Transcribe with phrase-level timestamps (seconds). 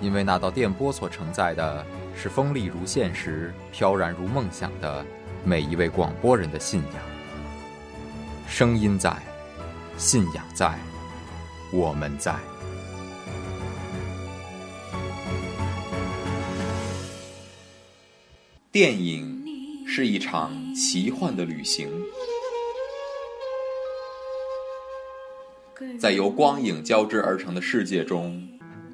[0.00, 1.84] 因为那道电波所承载的
[2.16, 5.04] 是锋利如现实、飘然如梦想的
[5.44, 7.02] 每一位广播人的信仰。
[8.48, 9.14] 声音在，
[9.96, 10.78] 信仰在，
[11.72, 12.34] 我们在。
[18.72, 19.42] 电影
[19.86, 21.90] 是一场奇幻的旅行，
[25.98, 28.48] 在由光影交织而成的世界中。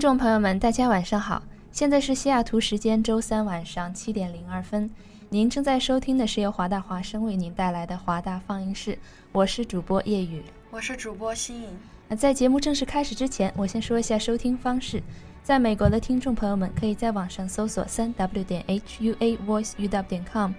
[0.00, 1.42] 听众朋友们，大家晚上好！
[1.70, 4.88] 现在是西雅图时间周三晚上七点零二分。
[5.28, 8.98] 您正在收听的是由华大华声为您带来的华大放映室，
[9.30, 11.68] 我是主播叶雨，我是主播新颖。
[12.08, 15.02] 那在节目正式开始之前，我先说一下收听方式。
[15.42, 20.52] 在美国的听众朋友们，可以在网上搜索三 w 点 h u a voice u w 点 com，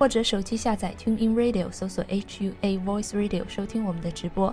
[0.00, 4.52] 或者手机下载 Tune In Radio，搜索 h u a voice radio 收听我们的直播。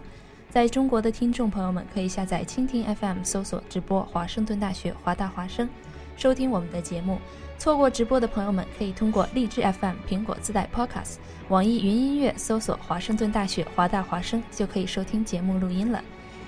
[0.50, 5.68] 在中国的听众朋友们，可以下载蜻蜓 FM，搜索直播华盛顿大学华大华声，
[6.16, 7.19] 收听我们的节目。
[7.59, 11.16] 错过直播的朋友们，可以通过荔枝 FM、苹果自带 Podcast、
[11.50, 16.02] 网易云音乐搜索华盛顿大学华大华声，就可以收听节目录音了。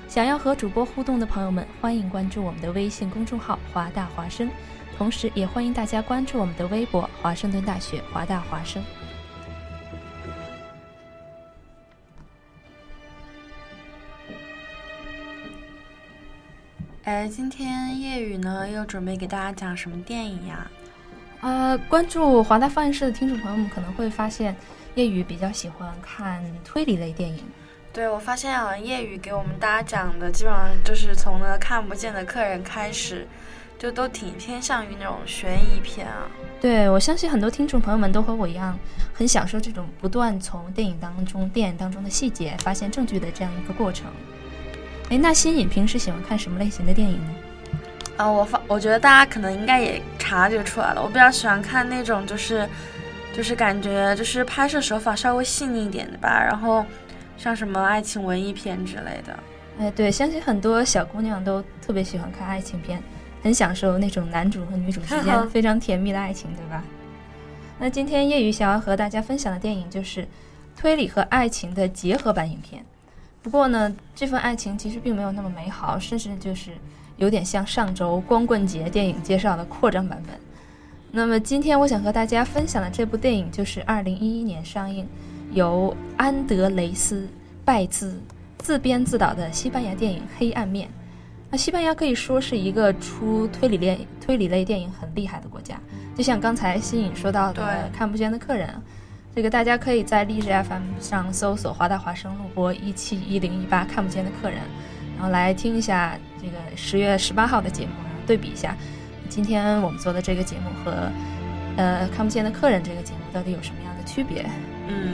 [0.07, 4.49] 想要和主播互动的朋友们，欢迎关注我们的微信公众号华大华声，
[4.97, 8.81] 同时也欢迎大家关注我们的微博华盛顿大学华大华声。
[17.09, 20.69] 哎，今天夜雨呢又准备给大家讲什么电影呀？
[21.41, 24.55] 呃，关注华大放映室的听众朋友们可能会发现，
[24.93, 27.43] 夜雨比较喜欢看推理类电影。
[27.91, 33.27] 对，我发现啊，夜雨给我们大家讲的基本上就是从那个看不见的客人开始，
[33.79, 36.27] 就都挺偏向于那种悬疑片啊。
[36.61, 38.77] 对，我相信很多听众朋友们都和我一样，
[39.15, 44.11] 很享受这种不断从电影当中、电影当中的细节发现证据的这样一个过程。
[45.09, 47.35] 哎，那新颖平时喜欢看什么类型的电影呢？
[48.17, 52.67] 啊，我发，我觉得大家可能应该也察觉出来了，我比较喜欢看那种就是，
[53.33, 56.85] 就是感觉就是拍摄手法稍微细腻一点的吧，然后
[57.37, 59.39] 像什么爱情文艺片之类的。
[59.79, 63.01] 哎，对，相信很多小姑娘都特别喜欢看爱情片，
[63.41, 66.83] 很享受那种男主和女主之间非常甜蜜的爱情，对吧？
[67.79, 70.27] 那今天叶雨想要和大家分享的电影就是
[70.75, 72.83] 推理和爱情的结合版影片。
[73.49, 76.69] 不过呢，这份爱情其实并没有那么美好，甚至就是
[77.17, 80.39] 有点像上周光棍节电影介绍的扩张版本。
[81.09, 85.07] 那么今天我想和大家分享的这部电影就是2011年上映，
[85.51, 87.21] 由安德雷斯·
[87.65, 88.21] 拜兹
[88.59, 90.87] 自编自导的西班牙电影《黑暗面》。
[91.49, 95.81] 那西班牙可以说是一个出推理类推理类电影很厉害的国家，
[96.15, 98.69] 就像刚才新颖说到的《看不见的客人》。
[99.35, 104.59] 这个大家可以在荔枝 FM 上搜索华大华生录播一七一零一八看不见的客人，
[105.15, 108.75] 然后来听一下这个十月十八号的节目，然后对比一下
[109.29, 111.09] 今天我们做的这个节目和
[111.77, 114.45] 呃看不见的客人这个节目到底有什么样的区别。
[114.87, 115.13] 嗯，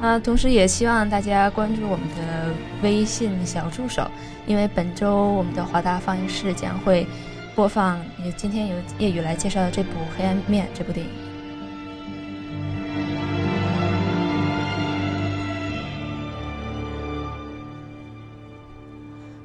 [0.00, 2.52] 啊，同时也希望大家关注我们的
[2.82, 4.10] 微信小助手，
[4.44, 7.06] 因为本周我们的华大放映室将会
[7.54, 11.23] 播放也今天由叶雨来介绍的这部《黑暗面》这部电影。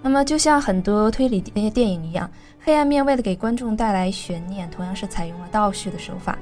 [0.10, 2.28] 那么，就像很多推理那些电影一样，
[2.66, 6.36] 《黑暗面》为了给观众带来悬念，同样是采用了倒叙的手法。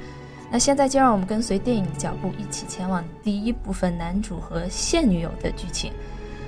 [0.50, 5.92] 那现在就让我们跟随电影的脚步，一起前往第一部分男主和现女友的剧情。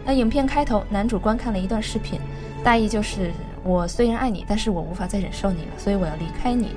[0.06, 2.18] 那影片开头，男主观看了一段视频，
[2.64, 3.34] 大意就是：
[3.66, 6.70] 我虽然爱你，但是我无法再忍受你了，所以我要离开你。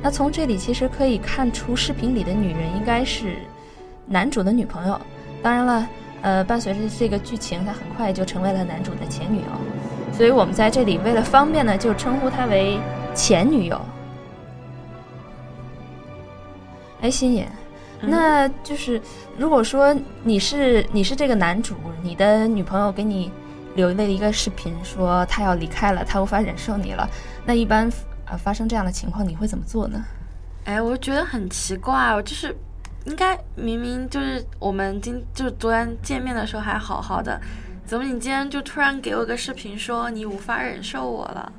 [0.00, 3.38] 那从这里其实可以看出，视频里的女人应该是
[4.06, 5.00] 男主的女朋友。
[5.42, 5.88] 当然了，
[6.22, 9.46] 呃，伴随着这个剧情，她很快就成为了男主的前女友。
[10.12, 12.78] 所以我们在这里为了方便呢，就称呼她为
[13.14, 13.80] 前女友。
[17.00, 17.48] 哎，心野，
[18.02, 19.00] 那就是
[19.38, 23.32] 如果说你是你是这个男主，你的女朋友给你
[23.74, 27.08] 留了一个视频，说她要离开了，她无法忍受你了，
[27.46, 27.90] 那一般
[28.26, 30.04] 呃发生这样的情况，你会怎么做呢？
[30.64, 32.54] 哎，我觉得很奇怪，我就是
[33.04, 37.40] 应该明明就是我们今就是昨天见面的时候还好好的，
[37.86, 41.52] 怎么你今天就突然给我个视频说你无法忍受我了？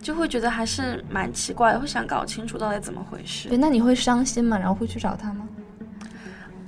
[0.00, 3.48] 就会觉得还是蛮奇怪的，会想搞清楚到底怎么回事。
[3.48, 4.58] 对，那你会伤心吗？
[4.58, 5.48] 然后会去找他吗？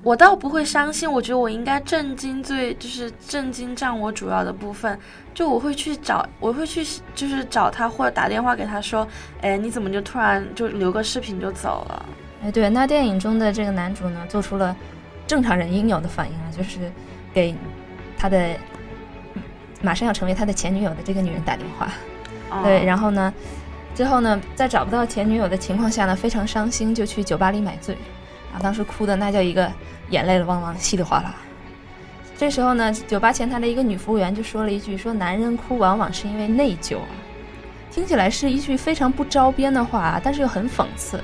[0.02, 4.98] 我倒不会伤心，我觉得我应该震惊，最就是震惊占我主要的部分。
[5.34, 6.84] 就我会去找，我会去
[7.14, 9.06] 就是找他，或者打电话给他说，
[9.40, 12.06] 哎，你怎么就突然就留个视频就走了？
[12.42, 14.76] 哎，对，那电影中的这个男主呢，做出了
[15.26, 16.90] 正常人应有的反应啊，就是
[17.32, 17.54] 给
[18.16, 18.50] 他的
[19.82, 21.90] 马上要成为他的前女友的这个女人打电话。
[22.62, 23.32] 对，然后呢，
[23.94, 27.94] 之后呢，在找不到前女友的情况下呢，非常伤心，就去酒吧里买醉，
[28.54, 29.70] 啊，当时哭的那叫一个
[30.10, 31.34] 眼泪汪汪，稀里哗啦。
[32.36, 37.08] 这时候呢，酒吧前台的一个女服务员就说了一句：“说男人哭往往是因为内疚啊。”
[37.90, 41.20] 听起来是一句非常不着边的话，但是又很讽刺。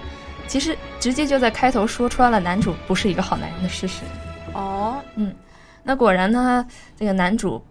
[0.46, 4.02] 其实直接就在开头说穿了男主不是一个好男人的事实。
[4.52, 5.34] 哦，嗯，
[5.82, 7.62] 那果然呢，这个男主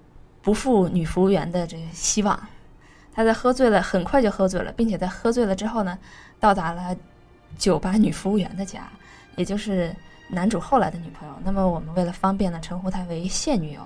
[0.42, 2.40] 不负女服务员的这个希望。
[3.16, 5.98] 他在喝醉了，很快就喝醉了，并且在喝醉了之后呢，
[6.40, 6.96] 到达了
[7.58, 8.88] 酒吧女服务员的家，
[9.36, 9.96] 也就是
[10.28, 11.34] 男主后来的女朋友。
[11.44, 13.82] 那么我们为了方便呢，称呼她为现女友。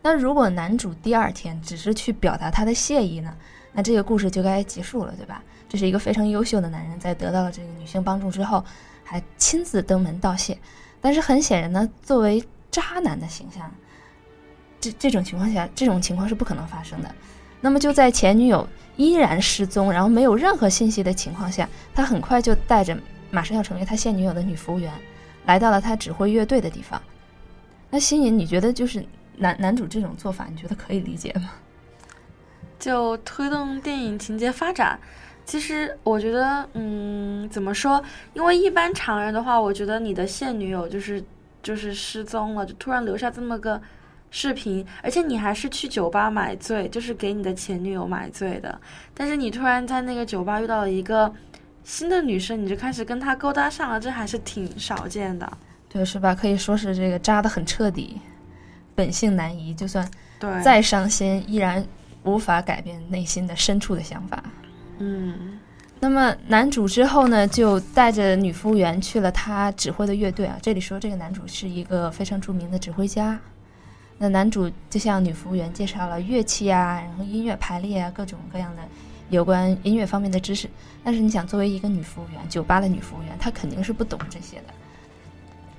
[0.00, 3.36] 那如果男主第二天只是去表达他的谢意呢，
[3.72, 5.42] 那这个故事就该结束了，对吧？
[5.70, 8.62] 这是一个非常优秀的男人，在得到了这个女性帮助之后，
[9.04, 10.58] 还亲自登门道谢。
[11.00, 13.72] 但是很显然呢，作为渣男的形象，
[14.80, 17.14] 这这种情况下，这种情况是不可能发生的。
[17.60, 22.98] 那么就在前女友依然失踪，然后没有任何信息的情况下，他很快就带着
[23.30, 24.92] 马上要成为他现女友的女服务员，
[25.46, 27.00] 来到了他指挥乐队的地方。
[27.88, 29.06] 那新颖，你觉得就是
[29.36, 31.50] 男男主这种做法，你觉得可以理解吗？
[32.78, 34.98] 就推动电影情节发展，
[35.50, 38.00] 其实我觉得，嗯，怎么说？
[38.34, 41.20] 因为一般常人的话，我觉得你的现女友就是
[41.60, 43.80] 就是失踪了，就突然留下这么个。
[44.32, 48.80] 视频，而且你还是去酒吧买醉，就是给你的前女友买醉的。
[49.12, 51.34] 但是你突然在那个酒吧遇到了一个
[51.82, 55.52] 新的女生，你就开始跟她勾搭上了，这还是挺少见的。
[55.88, 56.32] 对，是吧？
[56.32, 58.20] 可以说是这个扎的很彻底，
[58.94, 60.08] 本性难移，就算
[60.38, 61.84] 对再伤心，依然
[62.22, 64.40] 无法改变内心的深处的想法。
[65.02, 65.58] 嗯，
[65.98, 70.58] 那么男主之后呢，就带着女服务员去了他指挥的乐队啊。
[70.60, 73.38] 这里说这个男主是一个非常著名的指挥家。
[74.18, 78.82] 那男主就向女服务员介绍了乐器啊，然后音乐排列啊，各种各样的
[79.30, 80.68] 有关音乐方面的知识。
[81.02, 84.64] 但是你想，作为一个女服务员，酒吧的女服务员，她肯定是不懂这些的。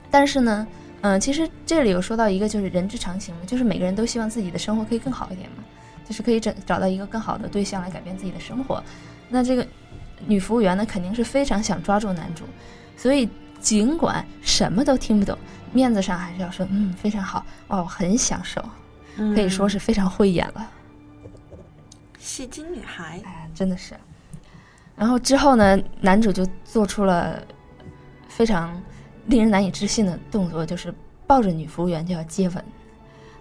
[0.09, 0.67] 但是呢，
[1.01, 5.63] 嗯，其实这里有说到一个就是人之常情嘛，就是每个人都希望自己的生活可以更好一点嘛，
[6.03, 8.83] 就是可以找找到一个更好的对象来改变自己的生活。
[9.31, 9.65] 那这个
[10.27, 12.43] 女服务员呢，肯定是非常想抓住男主，
[12.95, 13.27] 所以
[13.59, 15.37] 尽管什么都听不懂。
[15.73, 18.61] 面子上还是要说，嗯，非常好，哇，我很享受，
[19.33, 20.69] 可以说是非常会演了。
[22.19, 23.95] 戏精女孩，哎，真的是。
[24.97, 27.41] 然后之后呢，男主就做出了
[28.27, 28.79] 非常
[29.27, 30.93] 令人难以置信的动作，就是
[31.25, 32.63] 抱着女服务员就要接吻。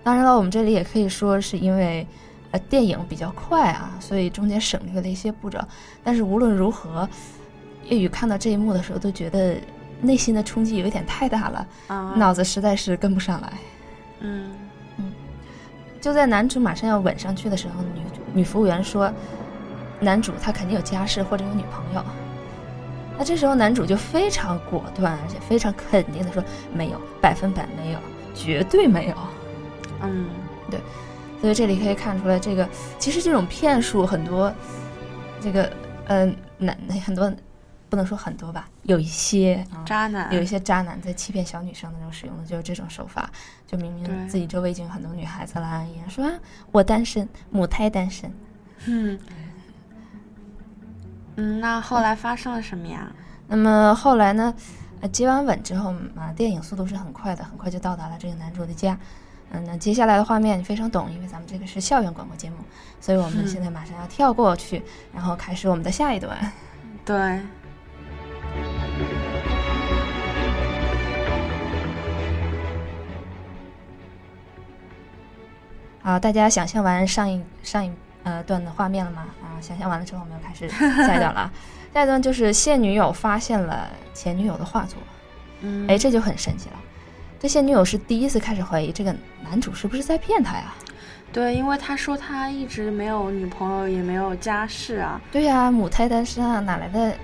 [0.03, 2.07] 当然了，我们这里也可以说是因为
[2.51, 5.59] 呃电影比较快啊，所以中间省略了一些步骤。
[6.03, 7.09] 但是无论如何，
[7.85, 9.57] 叶雨看到这一幕的时候都觉得。
[10.03, 11.67] 内心的冲击有一点太大了，
[12.17, 13.53] 脑子实在是跟不上来。
[14.21, 14.51] 嗯
[14.97, 15.13] 嗯，
[16.01, 18.01] 就在男主马上要吻上去的时候，女
[18.33, 19.13] 女服务员说
[20.01, 22.03] ：“男主他肯定有家室或者有女朋友。”
[23.19, 26.43] 那这时候男主就非常果断，而且非常肯定的说
[26.73, 27.99] ：“没有，百分百没有。”
[28.35, 29.15] 绝对没有。
[30.01, 30.25] 嗯，
[30.71, 30.81] 对，
[31.41, 32.69] 所以这里可以看出来，这个
[32.99, 34.53] 其实这种骗术很多，
[35.41, 35.73] 这个
[36.07, 37.33] 嗯，男很多
[37.89, 43.31] 不能说很多吧，有一些啊渣男有一些渣男在欺骗小女生的时候使用的就是这种手法，
[43.67, 46.33] 就明明自己周围已经有很多女孩子了，也说啊
[46.71, 48.33] 我单身，母胎单身。
[48.87, 49.19] 嗯
[51.37, 53.11] 嗯，那后来发生了什么呀？
[53.49, 54.55] 那么后来呢？
[55.01, 58.99] 呃，接完吻之后嘛，电影速度是很快的，很快就到达了这个男主的家。
[59.53, 62.57] 嗯，那接下来的画面你非常懂，因为咱们这个是校园广播节目，
[63.01, 64.81] 所以我们嗯现在马上要跳过去，
[65.13, 66.53] 然后开始我们的下一段。
[67.05, 67.41] 对，
[76.01, 77.91] 好，大家想象完上一上一
[78.23, 79.27] 呃段的画面了吗？
[79.43, 81.53] 啊，想象完了之后，我们要开始下一段了啊。
[81.93, 84.97] 下一段就是现女友发现了前女友的画作，
[85.63, 86.77] 嗯，哎，这就很神奇了。
[87.41, 90.75] 这现女友是第一次开始怀疑这个男主是不是在骗她呀？
[91.33, 95.19] 对，因为他说他一直没有女朋友，也没有家室啊。
[95.33, 97.17] 对呀、母胎单身啊，哪来的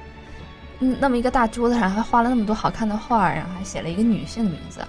[0.81, 4.81] 嗯那么一个大桌子上还画了那么多好看的画，然后还写了一个女性的名字？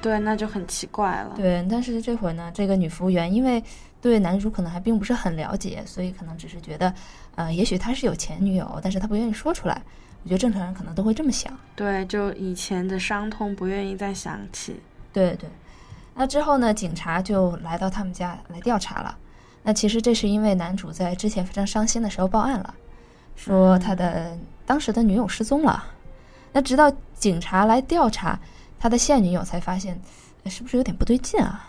[0.00, 1.32] 对，那就很奇怪了。
[1.34, 3.60] 对，但是这会儿呢，这个女服务员因为
[4.00, 6.94] 对男主可能还并不是很了解，所以可能只是觉得，
[7.34, 9.82] 呃，也许他是有前女友，但是他不愿意说出来。
[10.24, 11.52] 我觉得正常人可能都会这么想。
[11.74, 14.80] 对，就以前的伤痛不愿意再想起。
[15.12, 15.48] 对对。
[16.14, 19.16] 那之后呢，警察就来到他们家来调查了。
[19.62, 22.74] 那其实这是因为男主在之前非常伤心的时候报案了，
[23.34, 24.36] 说他的
[24.66, 25.84] 当时的女友失踪了。
[26.52, 28.38] 那直到警察来调查
[28.78, 29.98] 他的现女友，才发现，
[30.44, 31.66] 呃是不是有点不对劲啊？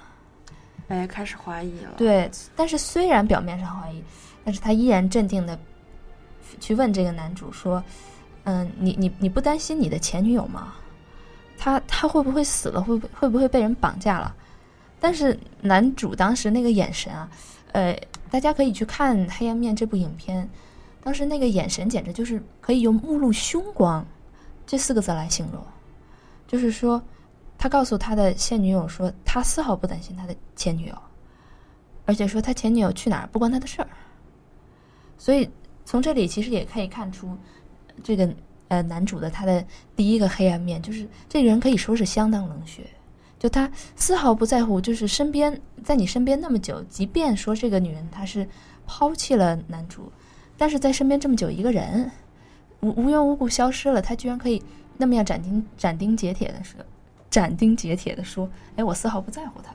[0.90, 1.92] 哎，开始怀疑了。
[1.96, 4.04] 对，但是虽然表面上怀疑，
[4.44, 5.58] 但是他依然镇定的
[6.60, 7.82] 去问这个男主说
[8.44, 10.74] ：“嗯，你你你不担心你的前女友吗？
[11.58, 12.82] 他他会不会死了？
[12.82, 14.36] 会不会会不会被人绑架了？”
[15.00, 17.30] 但是男主当时那个眼神啊，
[17.72, 17.98] 呃，
[18.30, 20.50] 大家可以去看《黑暗面》这部影片，
[21.02, 24.06] 当时那个眼神简直就是可以用“目露凶光”
[24.66, 25.62] 这四个字来形容，
[26.48, 27.02] 就是说，
[27.58, 30.96] 他告诉他的现女友说，他丝毫不担心他的前女友。
[32.06, 33.88] 而且说他前女友去哪儿不关他的事儿，
[35.18, 35.50] 所以
[35.86, 37.38] 从这里其实也可以看出，
[38.02, 38.30] 这个
[38.70, 39.64] 呃男主的他的
[39.96, 42.84] 第一个黑暗面，就是这个人可以说是相当冷血，
[43.38, 48.48] 就他丝毫不在乎，就是身边在你身边那么久，即便说这个女人她是
[48.88, 50.12] 抛弃了男主，
[50.58, 52.10] 但是在身边这么久一个人
[52.80, 54.62] 无无缘无故消失了，他居然可以
[54.98, 56.80] 那么样斩钉斩钉截铁的说，
[57.30, 59.74] 斩钉截铁的说，哎，我丝毫不在乎他。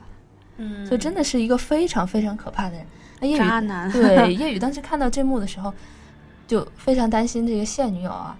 [0.57, 2.85] 嗯，所以真的是一个非常非常可怕的人。
[3.19, 3.91] 那叶雨渣男。
[3.91, 5.73] 对叶雨当时看到这幕的时候，
[6.49, 8.35] 就非常担心这个现女友啊，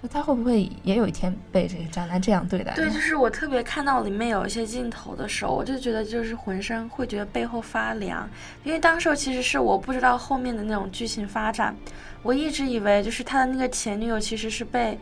[0.00, 2.72] 说他会不会也有一天被这个渣男这样对待？
[2.76, 8.28] 对，就是我特别看到里面有一些镜头的时候，我就觉得就是浑身会觉得背后发凉，
[8.62, 11.74] 因为当时其实是我不知道后面的那种剧情发展，
[12.22, 14.96] 我一直以为就是他的那个前女友其实是被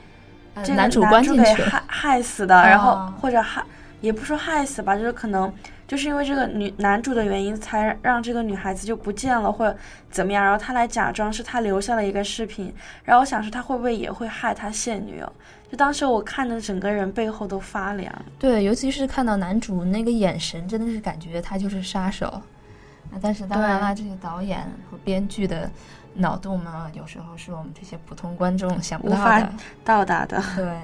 [0.54, 3.62] 呃这个男主关进给去，害害死的，然后哦或者害
[4.00, 5.52] 也不说害死吧，就是可能
[5.90, 9.76] 就是因为这个女男主的原因，才让这个女孩子就不见了，或者
[10.08, 15.32] 怎么样，然后他来假装是他留下了一个视频，然后我想说他会不会也会害他现女友？
[15.68, 18.14] 就当时我看的整个人背后都发凉。
[18.38, 22.28] 对，尤其是看到男主那个眼神，真的是感觉他就是杀手。
[22.28, 25.68] 啊，但是当然了，这些导演和编剧的
[26.14, 29.52] 脑洞呢，有时候是我们这些普通观众想不到无法的。
[29.84, 30.78] 到达的，对，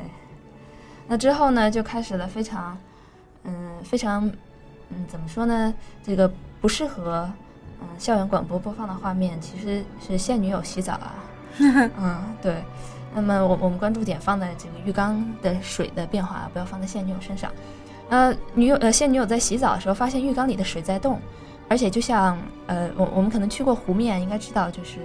[1.07, 2.77] 那之后呢，就开始了非常，
[3.45, 4.29] 嗯，非常，
[4.91, 5.75] 嗯，怎么说呢？
[6.03, 7.31] 这个不适合，
[7.81, 11.15] 嗯，校园广播播放的画面，其实是现女友洗澡啊。
[11.59, 12.63] 嗯，对。
[13.15, 17.51] 那么我我们关注点放在这个浴缸的水的变化，不要放在现女友身上。
[18.11, 21.19] 呃，女友呃现女友在洗澡的时候，发现浴缸里的水在动，
[21.67, 24.99] 而且就像呃我我们可能去过湖面，应该知道，就是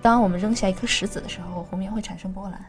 [0.00, 2.64] 当我们扔下一颗石子的时候，湖面会产生波澜。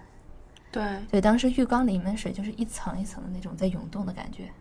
[0.71, 4.51] 对，对，当时浴缸里面水就是一层一层的那种在涌动的感觉，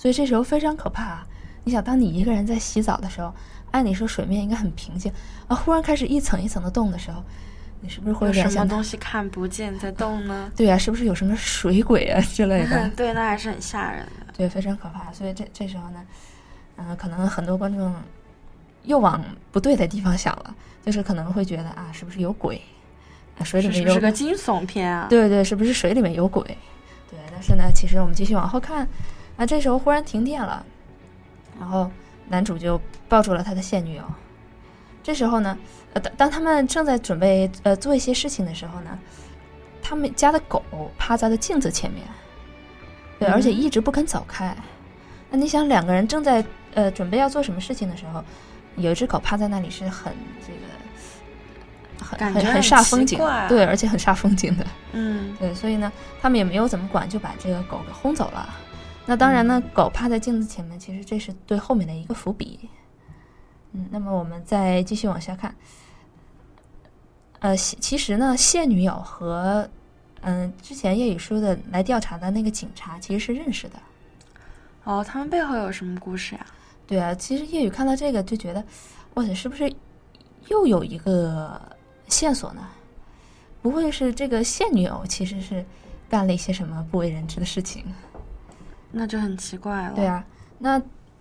[0.00, 1.26] 所以这时候非常可怕、啊。
[1.62, 3.30] 你想，当你一个人在洗澡的时候，
[3.70, 5.12] 按理说水面应该很平静
[5.46, 7.22] 啊，忽然开始一层一层的动的时候，
[7.82, 8.82] 你是不是会有联想什么东？
[8.82, 10.50] 西看不见在动呢？
[10.56, 12.88] 对啊，是不是有什么水鬼啊之类的？
[12.96, 14.32] 对，那还是很吓人的。
[14.34, 15.12] 对，非常可怕。
[15.12, 16.02] 所以这这时候呢，
[16.76, 17.94] 嗯、可能很多观众
[18.84, 22.58] 又往不对的地方想了，就是可能会觉得啊，是不是有鬼？
[23.38, 25.06] 啊，水里面有是是个惊悚片啊？
[25.10, 26.42] 对对，是不是水里面有鬼？
[27.10, 28.88] 对，但是呢，其实我们继续往后看，
[29.40, 30.62] 啊，这时候忽然停电了，
[31.58, 31.90] 然后
[32.28, 32.78] 男主就
[33.08, 34.02] 抱住了他的现女友。
[35.02, 35.58] 这时候呢，
[35.94, 38.98] 呃，当当他们正在准备呃做一些事情的时候呢，
[39.82, 40.62] 他们家的狗
[40.98, 42.06] 趴在了镜子前面，
[43.18, 44.54] 对，而且嗯一直不肯走开。
[45.30, 46.44] 那你想，两个人正在
[46.74, 48.22] 呃准备要做什么事情的时候，
[48.76, 50.12] 有一只狗趴在那里，是很
[50.46, 53.18] 这个很很很很煞风景，
[53.48, 54.66] 对，而且很煞风景的。
[54.92, 58.46] 嗯对，所以呢，他们也没有怎么管，就把这个狗给轰走了。
[59.10, 62.70] 那当然呢，狗趴在镜子前面，其实这是对后面的一个伏笔。
[63.72, 65.52] 嗯，那么我们再继续往下看。
[67.40, 69.68] 呃，其其实呢，现女友和
[70.20, 73.80] 嗯、之前叶雨说的来调查的那个警察其实是认识的。
[74.84, 76.46] 哦，他们背后有什么故事啊？
[76.86, 78.64] 对啊，其实叶雨看到这个就觉得，
[79.14, 79.74] 哇塞，是不是
[80.46, 81.60] 又有一个
[82.06, 82.64] 线索呢？
[83.60, 85.66] 不会是这个现女友其实是
[86.08, 87.84] 干了一些什么不为人知的事情？
[88.92, 89.94] 那就很奇怪了。
[89.94, 90.24] 对，啊，
[90.58, 90.78] 那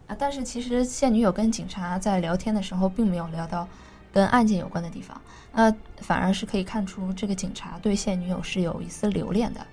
[0.08, 3.68] 啊，但是其实现女友跟警察在聊天的时候，并没有聊到
[4.12, 5.22] 跟案件有关的地方，
[5.54, 9.66] 那反而是可以看出这个警察对现女友是有一丝留恋的，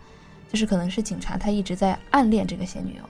[0.53, 3.03] 就是可能是警察他一直在暗恋这个现女友。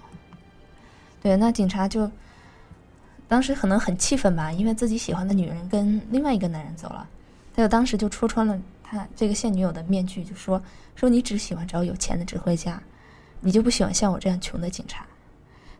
[1.21, 2.09] 对，那警察就
[3.27, 7.09] 当时可能很气愤吧，因为自己喜欢的女人跟另外一个男人走了，
[7.55, 10.63] 他就当时就戳穿了他这个现女友的面具，就说
[10.95, 12.81] 说你只喜欢找有钱的指挥家，
[13.41, 15.07] 你就不喜欢像我这样穷的警察。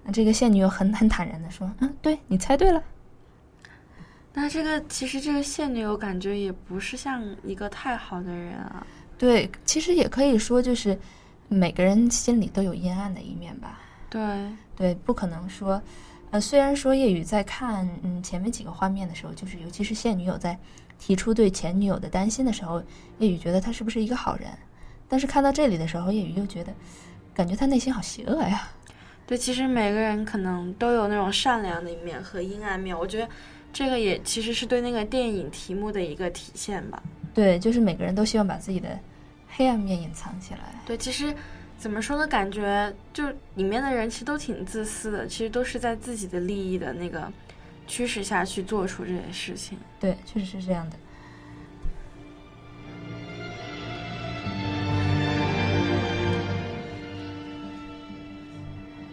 [0.05, 2.83] 那这个现女友很很坦然的说：“嗯，对你猜对了。
[4.33, 8.87] 那这个其实这个现女友感觉也不是像一个太好的人啊。
[9.19, 10.99] 对，其实也可以说就是
[11.49, 13.81] 每个人心里都有阴暗的一面吧。
[14.11, 14.23] 对，
[14.77, 15.83] 对，不可能说，
[16.31, 20.57] 呃，虽然说叶雨在看嗯前面几个画面的时候，就是尤其是现女友在
[20.99, 22.83] 提出对前女友的担心的时候，
[23.19, 24.51] 叶雨觉得他是不是一个好人，
[25.09, 26.73] 但是看到这里的时候，叶雨又觉得，
[27.37, 28.67] 感觉他内心好邪恶呀。
[29.27, 33.29] 对，其实每个人可能都有那种善良的一面和阴暗面，我觉得
[33.73, 37.03] 这个也其实是对那个电影题目的一个体现吧。
[37.35, 38.99] 对，就是每个人都希望把自己的
[39.49, 40.61] 黑暗面隐藏起来。
[40.87, 41.35] 对，其实
[41.77, 42.27] 怎么说呢？
[42.27, 43.25] 感觉就
[43.57, 47.31] 里面的人其实都挺自私的，其实都是在自己的利益的那个
[47.87, 49.77] 驱使下去做出这些事情。
[50.01, 50.97] 对，确实是这样的。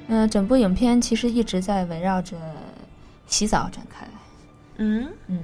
[0.07, 2.37] 嗯、整部影片其实一直在围绕着
[3.27, 4.05] 洗澡展开。
[4.77, 5.43] 嗯，嗯，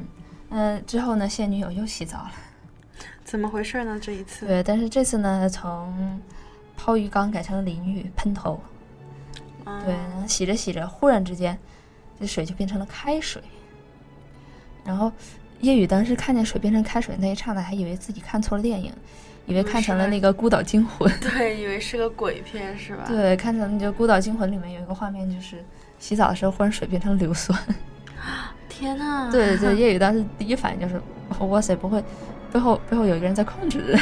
[0.49, 2.31] 呃，之后呢，现女友又洗澡了。
[3.23, 3.99] 怎么回事呢？
[4.01, 4.45] 这一次？
[4.47, 6.19] 对，但是这次呢，从
[6.75, 8.59] 泡浴缸改成了淋浴喷头。
[9.65, 11.57] 嗯对，然后洗着洗着，忽然之间，
[12.19, 13.41] 这水就变成了开水。
[14.83, 15.11] 然后
[15.59, 18.91] 叶雨当时看见水变成开水那一刹那，还以为自己看错了电影，
[19.49, 21.11] 以为看成了那个《孤岛惊魂》。
[21.19, 23.03] 对，以为是个鬼片是吧？
[23.07, 25.65] 对，看成那个《孤岛惊魂》里面有一个画面，就是
[25.97, 27.59] 洗澡的时候忽然水变成硫酸。
[28.69, 29.27] 天呐！
[29.33, 31.01] 对对， 叶雨当时第一反应就是，
[31.39, 32.01] 哇塞，不会
[32.53, 33.99] 背后背后有一个人在控制。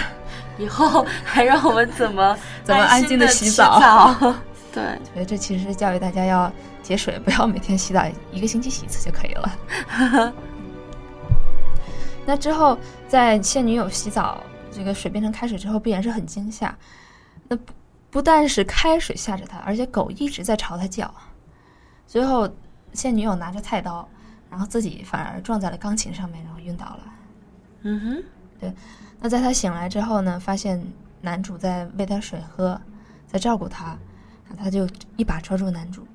[0.59, 4.35] 以后还让我们怎么怎么安静地地洗澡澡？
[4.73, 4.83] 对，
[5.13, 6.51] 所以这其实是教育大家要
[6.83, 10.33] 节水，不要每天洗澡，一个星期洗一次就可以了。
[12.25, 14.43] 那之后，在现女友洗澡，
[14.77, 16.77] 这个水变成开水之后，必然是很惊吓。
[17.47, 17.73] 那不
[18.11, 21.11] 不但是开水吓着他，而且狗一直在朝他叫。
[22.05, 22.47] 最后，
[22.93, 24.07] 现女友拿着菜刀，
[24.51, 26.99] 然后自己反而撞在了钢琴上面，然后晕倒了。
[27.81, 28.23] 嗯哼，
[28.59, 28.73] 对
[29.19, 30.81] 那在他醒来之后呢，发现
[31.21, 32.79] 男主在喂他水喝，
[33.27, 33.97] 在照顾他，
[34.57, 36.05] 他就一把抓住男主，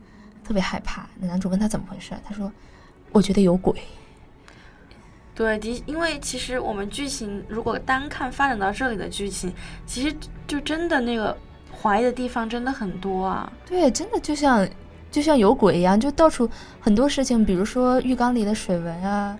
[0.44, 1.06] 特别害怕。
[1.18, 2.50] 那男主问他怎么回事，他说
[3.12, 3.82] ：“我觉得有鬼。
[5.34, 9.52] 对的，因为其实我们剧情如果单看发展到这里的剧情，
[9.86, 10.14] 其实
[10.46, 11.36] 就真的那个
[11.82, 14.68] 怀疑的地方真的很多啊。”对，真的就像
[15.10, 16.48] 就像有鬼一样，就到处
[16.80, 19.38] 很多事情，比如说浴缸里的水纹啊，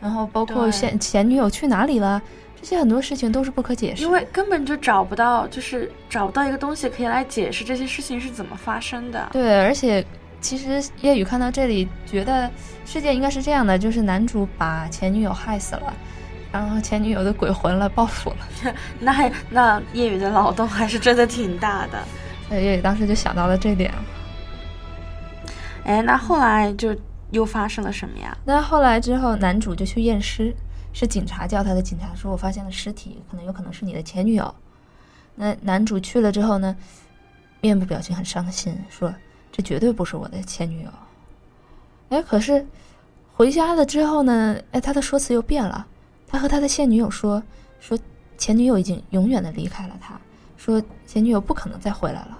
[0.00, 2.20] 然后包括对前前女友去哪里了，
[2.60, 4.02] 这些很多事情都是不可解释。
[4.02, 9.28] 因为根本就找不到，就是找不到一个东西可以来解释这些事情是怎么发生的。
[9.32, 10.04] 对，而且
[10.40, 12.50] 其实叶雨看到这里，觉得
[12.84, 15.94] 世界应该是这样的，就是男主把前女友害死了，
[16.50, 18.74] 然后前女友的鬼魂了报复了。
[18.98, 22.02] 那那叶雨的脑洞还是真的挺大的。
[22.48, 23.92] 所以叶雨当时就想到了这点。
[25.84, 26.94] 哎，那后来就
[27.30, 28.36] 又发生了什么呀？
[28.44, 30.54] 那后来之后，男主就去验尸，
[30.92, 31.80] 是警察叫他的。
[31.80, 34.54] 警察说：“我发现了尸体，可能有可能是你的前女友。”
[35.36, 36.76] 那男主去了之后呢，
[37.60, 39.14] 面部表情很伤心，说
[39.60, 40.90] ：“这绝对不是我的前女友。”
[42.08, 42.66] 哎，可是
[43.34, 45.86] 回家了之后呢，哎，他的说辞又变了。
[46.26, 47.42] 他和他的现女友说
[47.80, 47.98] ：“说
[48.38, 50.18] 前女友已经永远的离开了他，
[50.56, 52.38] 说前女友不可能再回来了。”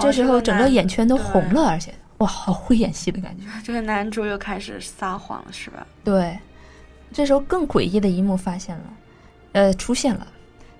[0.00, 3.44] 这时候整个眼圈都红了，而且哇，好会演戏的感觉。
[3.62, 5.86] 这个男主又开始撒谎了，是吧？
[6.04, 6.38] 对，
[7.12, 8.84] 这时候更诡异的一幕发现了，
[9.52, 10.26] 呃，出现了，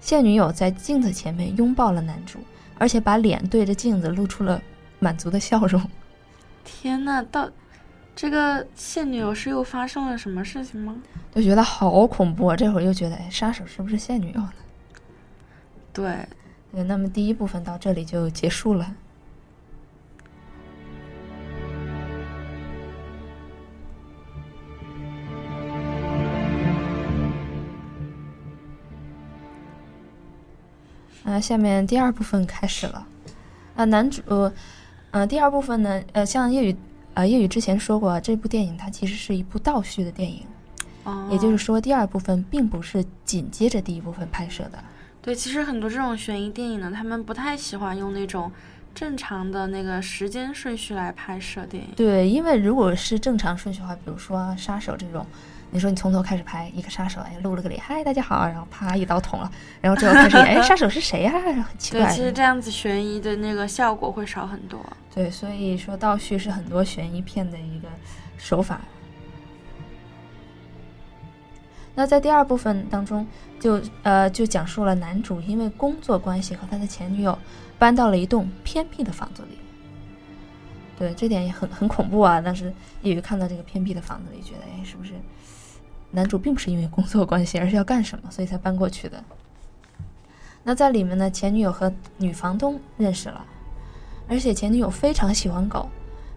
[0.01, 2.41] 现女友在镜子前面拥抱了男主，
[2.79, 4.61] 而且把脸对着镜子露出了
[5.07, 5.81] 满足的笑容。
[6.65, 7.49] 天呐，到
[8.17, 10.97] 这个现女友是又发生了什么事情吗？
[11.33, 12.57] 就觉得好恐怖啊！
[12.57, 14.53] 这会儿又觉得，哎，杀手是不是现女友呢？
[15.93, 16.27] 对，
[16.73, 18.97] 对，那么第一部分到这里就结束了。
[31.23, 33.07] 那下面第二部分开始了。
[33.77, 34.51] 啊，男主，呃，
[35.25, 36.77] 第二部分呢，呃，像叶雨，
[37.15, 40.43] 呃，叶雨之前说过，这部电影它其实是一部倒叙的电影，
[41.05, 44.79] 哦，也就是说，第二部分并不是紧接着第一部分拍摄的。
[45.23, 48.51] 对，其实很多这种悬疑电影呢，他们不太喜欢用那种
[48.95, 51.91] 正常的那个时间顺序来拍摄电影。
[51.97, 55.27] 对，因为如果是正常顺序的话，比如说杀手这种，
[55.71, 59.51] 你说你从头开始拍一个杀手，哎，露了个脸，嗨，大家好，然后啪一刀捅了，
[59.81, 61.33] 然后之后开始，哎，杀手是谁呀？
[61.33, 64.81] 很奇对，其实这样子悬疑的那个效果会少很多。
[65.15, 67.89] 对，所以说倒叙是很多悬疑片的一个
[68.39, 68.81] 手法。
[71.95, 73.27] 那在第二部分当中，
[73.59, 77.39] 就呃就讲述了男主因为工作关系和他的前女友
[77.79, 79.59] 搬到了一栋偏僻的房子里。
[80.99, 82.41] 对，这点也很很恐怖啊！
[82.41, 85.13] 当时也看到这个偏僻的房子里，觉得哎，是不是
[86.11, 89.23] 男主并不是因为工作关系，而是要干什么，所以才搬过去的？
[90.65, 93.45] 那在里面呢，前女友和女房东认识了。
[94.29, 95.89] 而且前女友非常喜欢狗，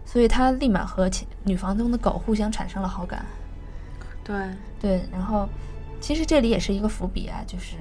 [0.04, 3.26] 所以他立马和前女房东的狗互相产生了好感。
[4.22, 4.48] 对，
[4.80, 5.48] 对，然后
[6.00, 7.74] 其实这里也是一个伏笔啊，就是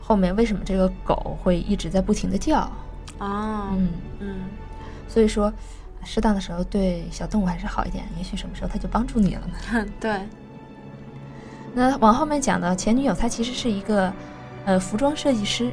[0.00, 2.60] 后面为什么这个狗会一直在不停的叫？
[3.18, 4.40] 啊，嗯，嗯，
[5.06, 5.52] 所以说
[6.02, 9.86] 适当的时候对小动物还是好一点，也许什么时候它就帮助你了呢？
[10.00, 10.26] 对，
[11.78, 14.10] 那往后面讲的前女友，她其实是一个
[14.64, 15.70] 呃服装设计师，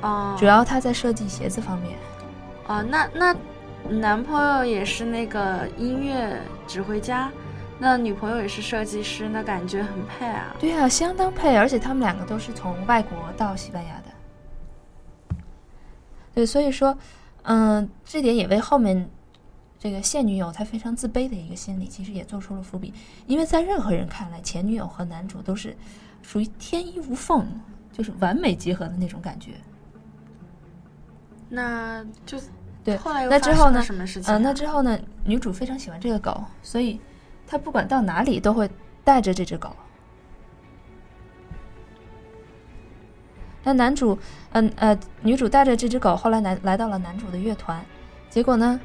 [0.00, 1.98] 哦，主要她在设计鞋子方面。
[2.66, 3.36] 哦，那那
[3.90, 7.30] 男朋友也是那个音乐指挥家，
[7.78, 10.56] 那女朋友也是设计师，那感觉很配啊。
[10.58, 15.36] 对啊，相当配，而且他们两个都是从外国到西班牙的。
[16.34, 16.96] 对，所以说，
[17.42, 19.06] 嗯，这点也为后面
[19.84, 22.94] 这个现女友她非常自卑的一个心理，其实也做出了伏笔。
[23.26, 25.76] 因为在任何人看来，前女友和男主都是
[26.22, 27.46] 属于天衣无缝，
[27.92, 29.50] 就是完美结合的那种感觉。
[31.50, 32.38] 那就
[32.82, 36.98] 对后来又那之后呢发生了什么事情、啊嗯、那之后呢，女主非常喜欢这个狗，所以
[37.46, 38.66] 她不管到哪里都会
[39.04, 39.76] 带着这只狗。
[43.62, 44.18] 那男主，
[44.52, 47.84] 嗯呃，女主带着这只狗，后来来来到了男主的乐团，
[48.30, 48.80] 结果呢，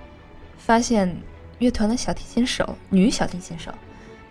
[0.70, 1.12] 发现
[1.58, 3.74] 乐团的小提琴手，女小提琴手，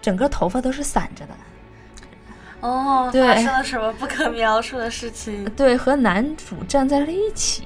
[0.01, 1.33] 整个头发都是散着的，
[2.61, 5.44] 哦，对发生了什么不可描述的事情？
[5.57, 7.64] 对，和男主站在了一起，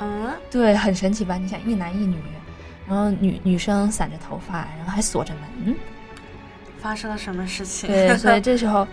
[0.00, 1.36] 嗯，对，很神奇吧？
[1.36, 2.20] 你想一男一女，
[2.88, 5.72] 然后女女生散着头发，然后还锁着门，
[6.80, 7.88] 发生了什么事情？
[7.88, 8.84] 对，所以这时候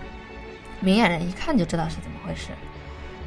[0.81, 2.49] 明眼人一看就知道是怎么回事。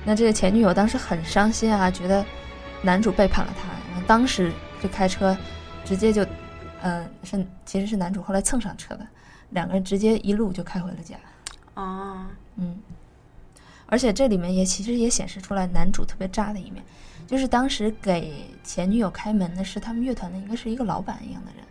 [0.04, 2.24] 那这个前女友当时很伤心啊，觉得
[2.82, 5.36] 男主背叛了她，然后当时就开车
[5.86, 6.26] 直接就，
[6.82, 9.06] 呃，是其实是男主后来蹭上车的，
[9.50, 11.14] 两个人直接一路就开回了家。
[11.74, 12.76] 哦，嗯，
[13.86, 16.82] 而且这里面也其实也显示出来男主特别渣的一面，
[17.28, 21.64] 就是当时给前女友开门的是他们乐团的应该是一个老板一样的人。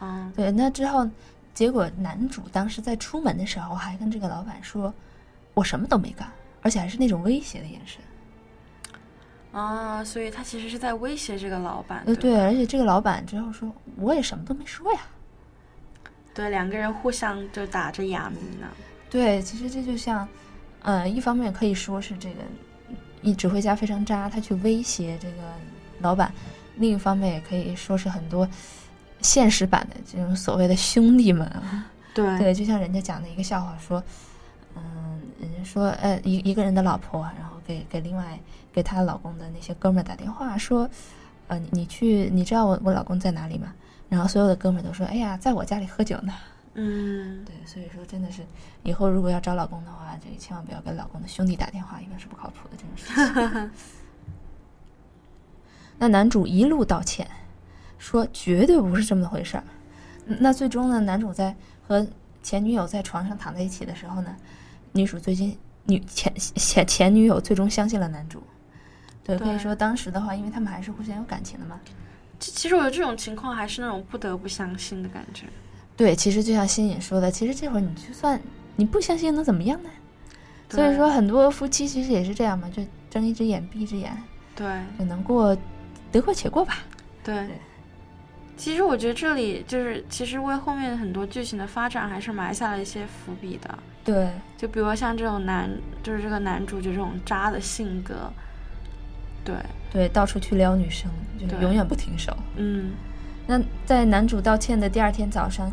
[0.00, 1.08] 哦，对，那之后，
[1.54, 4.92] 结果男主当时在出门的时候还跟这个老板说
[5.54, 6.28] ：“我什么都没干，
[6.62, 8.00] 而且还是那种威胁的眼神。
[9.52, 12.02] 啊，所以他其实是在威胁这个老板。
[12.06, 15.00] 呃，对对，而且这个老板之后说：“我也什么都没说呀。
[16.34, 18.66] 对，两个人互相就打着哑谜呢。”
[19.10, 20.26] 对，其实这就像，
[20.80, 22.36] 呃，一方面可以说是这个
[23.20, 25.42] 一指挥家非常渣，他去威胁这个
[26.00, 26.30] 老板；
[26.76, 28.48] 另一方面也可以说是很多
[29.20, 31.86] 现实版的这种所谓的兄弟们啊。
[32.14, 34.02] 对对，就像人家讲的一个笑话，说，
[34.76, 38.38] 嗯，人家说，呃，一一个人的老婆，然后给给另外
[38.72, 40.88] 给她老公的那些哥们儿打电话说，
[41.48, 43.72] 呃，你你去，你知道我我老公在哪里吗？
[44.08, 46.32] 然后所有的哥们儿都说，哎呀，在我家里喝酒呢。
[46.74, 48.42] 嗯，对，所以说真的是，
[48.82, 53.70] 以后如果要找老公的话，这个千万不要给老公的兄弟打电话，一般是不靠谱的这种事情。
[55.98, 57.28] 那男主一路道歉，
[57.98, 59.64] 说绝对不是这么回事儿。
[60.26, 61.54] 嗯那最终呢，男主在
[61.86, 62.06] 和
[62.42, 64.34] 前女友在床上躺在一起的时候呢，
[64.92, 68.42] 女主最近女前前前女友最终相信了男主。
[69.24, 71.80] 对，可以说当时的话，因为他们还是互相有感情的嘛。
[72.40, 75.46] 其其实我觉得这种情况还是那种不得不相信的感觉。
[75.96, 78.40] 对，其实就像新颖说的，其实这会儿你就算
[78.76, 79.90] 你不相信能怎么样呢？
[80.68, 84.10] 所以说，很多夫妻其实也是这样嘛，就睁一只眼闭一只眼，
[84.56, 84.66] 对
[84.98, 85.56] 就能过
[86.10, 86.78] 得过且过吧。
[87.22, 87.46] 对，
[88.56, 93.78] 其实我觉得这里就是，其实为后面很多剧情的发展还是埋下了一些伏笔的。
[94.04, 95.70] 对，就比如说像这种男，
[96.02, 98.32] 就是这个男主角这种渣的性格，
[99.44, 99.54] 对，
[99.90, 102.36] 对，到处去撩女生，就永远不停手。
[102.56, 102.92] 嗯
[103.46, 105.72] 那在男主道歉的第二天早上，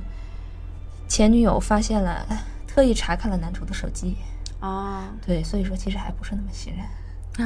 [1.07, 2.25] 前女友发现了，
[2.67, 4.15] 特意查看了男主的手机。
[4.59, 6.83] 哦，对，所以说其实还不是那么信任。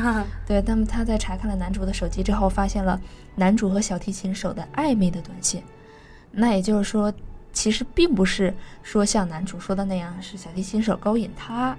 [0.48, 3.00] 对，那么他在查看了男主的手机之后，发现了
[3.36, 5.62] 男主和小提琴手的暧昧的短信。
[6.32, 7.14] 那也就是说，
[7.52, 11.78] 其实并不是说像男主说的那样，是小提琴手勾引他，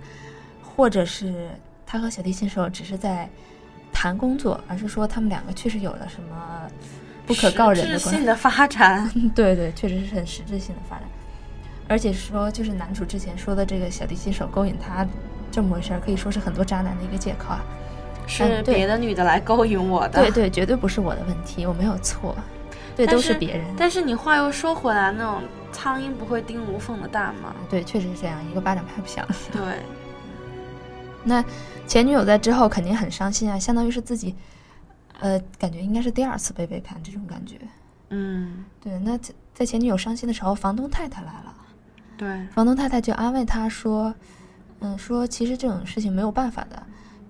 [0.63, 1.51] 或者是
[1.85, 3.29] 他和小提琴手只是在
[3.93, 6.63] 谈工作，而是说他们两个确实有了什么
[7.27, 8.11] 不可告人的关系。
[8.11, 11.09] 性的发展， 对对，确实是很实质性的发展。
[11.89, 15.07] 而且说，就是男主之前说的这个小提琴手勾引他
[15.51, 17.65] 这么回事儿，可以说是很多渣男的一个借口啊。
[18.27, 20.21] 是别的女的来勾引我的。
[20.23, 22.37] 对对，绝对不是我的问题，我没有错，
[22.97, 23.67] 对，都是别人。
[23.77, 27.55] 但是你话又说回来，那种苍蝇不会叮无缝的蛋嘛？
[27.69, 29.27] 对，确实是这样，一个巴掌拍不响。
[29.53, 29.61] 对，
[31.25, 31.45] 那
[31.87, 34.35] 前女友在之后肯定很伤心啊，相当于是自己，
[35.21, 37.57] 呃，感觉应该是第二次被背叛这种感觉。
[38.11, 41.55] 嗯，对，那在在前女友伤心的时候，房东太太来了，
[42.17, 44.15] 对，房东太太就安慰她说，
[44.81, 46.83] 嗯，说其实这种事情没有办法的，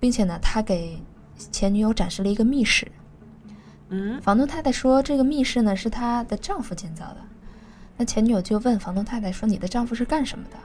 [0.05, 1.01] 并且呢，他给
[1.51, 2.87] 前女友展示了一个密室。
[3.89, 7.17] 嗯，房东太太说，这个密室呢是她的丈夫建造的。
[7.97, 10.59] 那前女友就问房东太太说：“你的丈夫是干什么的？”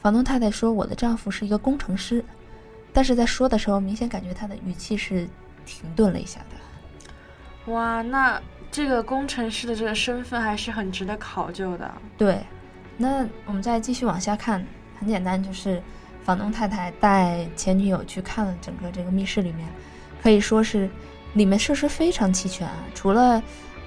[0.00, 2.24] 房东太太说：“我的丈夫是一个工程师。”
[2.94, 5.28] 但是在说的时候，明显感觉他的语气是
[5.66, 7.72] 停顿了一下的。
[7.72, 8.40] 哇，那
[8.70, 11.92] 这个工程师的这个身份还是很值得考究的。
[12.16, 12.40] 对，
[12.96, 14.64] 那我们再继续往下看，
[15.00, 15.82] 很简单，就是
[16.24, 19.68] 房东太太带前女友去看了整个这个密室里面，
[20.22, 20.88] 可以说是
[21.34, 23.42] 里面设施非常齐全啊，除了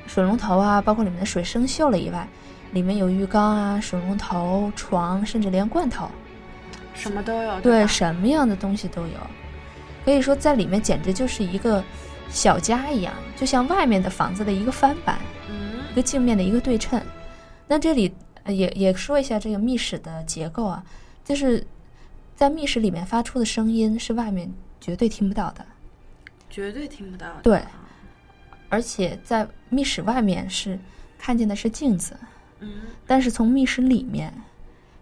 [0.05, 2.27] 水龙头啊，包括里面的水生锈了以外，
[2.71, 6.07] 里面有浴缸啊、水龙头、床，甚至连罐头，
[6.93, 9.17] 什么都有，对，什么样的东西都有。
[10.05, 11.83] 可以说在里面简直就是一个
[12.29, 15.17] 小家一样，就像外面的房子的一个翻版。
[15.49, 15.55] 嗯
[15.91, 17.01] 一个镜面的一个对称。
[17.67, 20.83] 那这里呃也也说一下这个密室的结构啊，
[21.25, 21.65] 就是
[22.37, 25.65] 在密室里面发出的声音是外面绝对听不到的，
[26.51, 27.41] 绝对听不到的。
[27.41, 27.61] 对
[28.69, 30.77] 而且在密室外面是
[31.17, 32.15] 看见的是镜子，
[32.59, 34.31] 嗯，但是从密室里面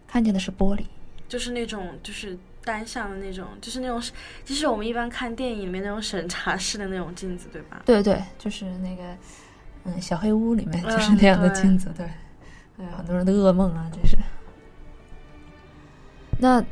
[0.08, 0.86] 看见的是玻璃。
[1.28, 4.02] 就是那种就是单向的那种，就是那种，
[4.45, 7.82] 就是我们一般看电影里面那种审查式的那种镜子，对吧？
[7.84, 9.04] 对对，就是那个
[9.84, 12.08] 嗯小黑屋里面嗯就是那样的镜子，对，
[12.78, 14.15] 对，很多人的噩梦啊，这是。
[16.38, 16.63] 那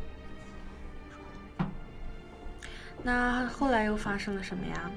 [3.04, 4.90] 那后来又发生了什么呀？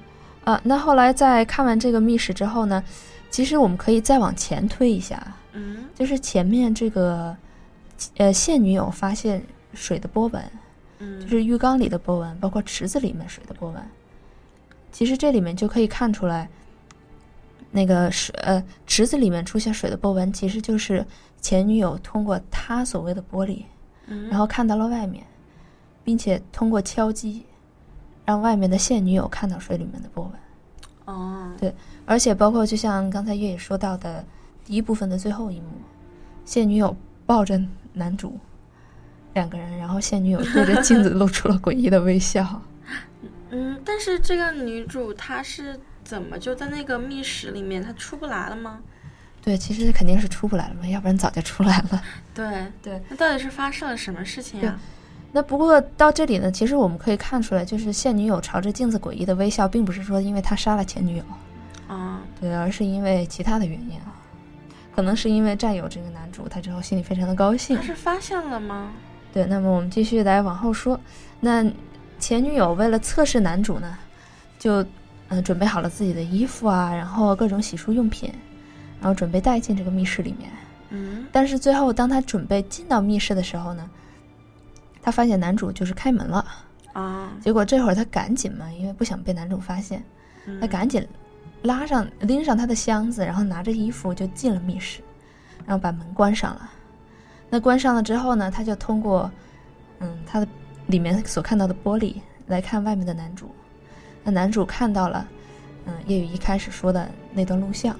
[0.45, 2.81] 啊，那后来在看完这个密室之后呢，
[3.29, 7.35] 其实我们可以再往前推一下，嗯就是前面这个，
[8.15, 10.51] 呃，现女友发现水的波纹，
[10.99, 13.83] 嗯，就是浴缸里的波纹，包括池子里面水的波纹。
[14.89, 16.49] 其实这里面就可以看出来，
[17.69, 21.05] 那个水呃池子里面出现水的波纹，其实就是
[21.41, 23.63] 前女友通过她所谓的玻璃，
[24.05, 25.25] 嗯，然后看到了外面，
[26.05, 27.45] 并且通过敲击，
[28.27, 30.33] 让外面的现女友看到水里面的波纹。
[31.05, 31.73] 哦，对
[32.05, 34.21] 而且包括就像刚才月野说到的
[34.65, 35.69] 第一部分的最后一幕，
[36.43, 36.93] 现女友
[37.25, 37.57] 抱着
[37.93, 38.37] 男主
[39.33, 42.61] 两个人，然后现女友对着镜子露出了诡异的微笑。
[43.51, 48.81] 嗯，但是这个女主她是怎么就在那个密室里面，她出不来了吗？
[49.41, 52.03] 对，其实肯定是出不来了嘛，要不然早就出来了。
[52.33, 54.77] 对对，那到底是发生了什么事情呀？
[55.37, 61.23] 那不过到这里呢，其实我们可以看出来，就是现女友朝着镜子诡异的微笑，并不是说因为他杀了前女友，
[61.87, 64.17] 啊，对，而是因为其他的原因啊，
[64.95, 67.83] 可能是因为占有这个男主，他之后心里非常的高兴他。
[67.83, 68.89] 是发现了吗？
[69.31, 70.99] 对，那么我们继续来往后说。
[71.39, 71.63] 那
[72.17, 73.95] 前女友为了测试男主呢，
[74.57, 74.89] 就嗯、
[75.29, 78.33] 呃准备好了自己的衣服啊，然后各种洗漱用品，
[78.99, 80.49] 然后准备带进这个密室里面。
[80.89, 83.87] 嗯但是最后，当他准备进到密室的时候呢，
[85.07, 86.45] 他发现男主就是开门了。
[86.91, 90.03] 啊，结果这会儿他赶紧嘛，因为不想被男主发现，
[90.45, 91.07] 嗯他赶紧
[91.61, 95.01] 拉上拎上他的箱子，然后拿着衣服就进了密室，
[95.65, 96.69] 然后把门关上了。
[97.49, 99.31] 那关上了之后呢，他就通过
[99.99, 100.47] 嗯他的
[100.87, 102.15] 里面所看到的玻璃
[102.47, 103.49] 来看外面的男主。
[104.25, 105.25] 那男主看到了
[105.85, 107.95] 嗯叶雨一开始说的那段录像，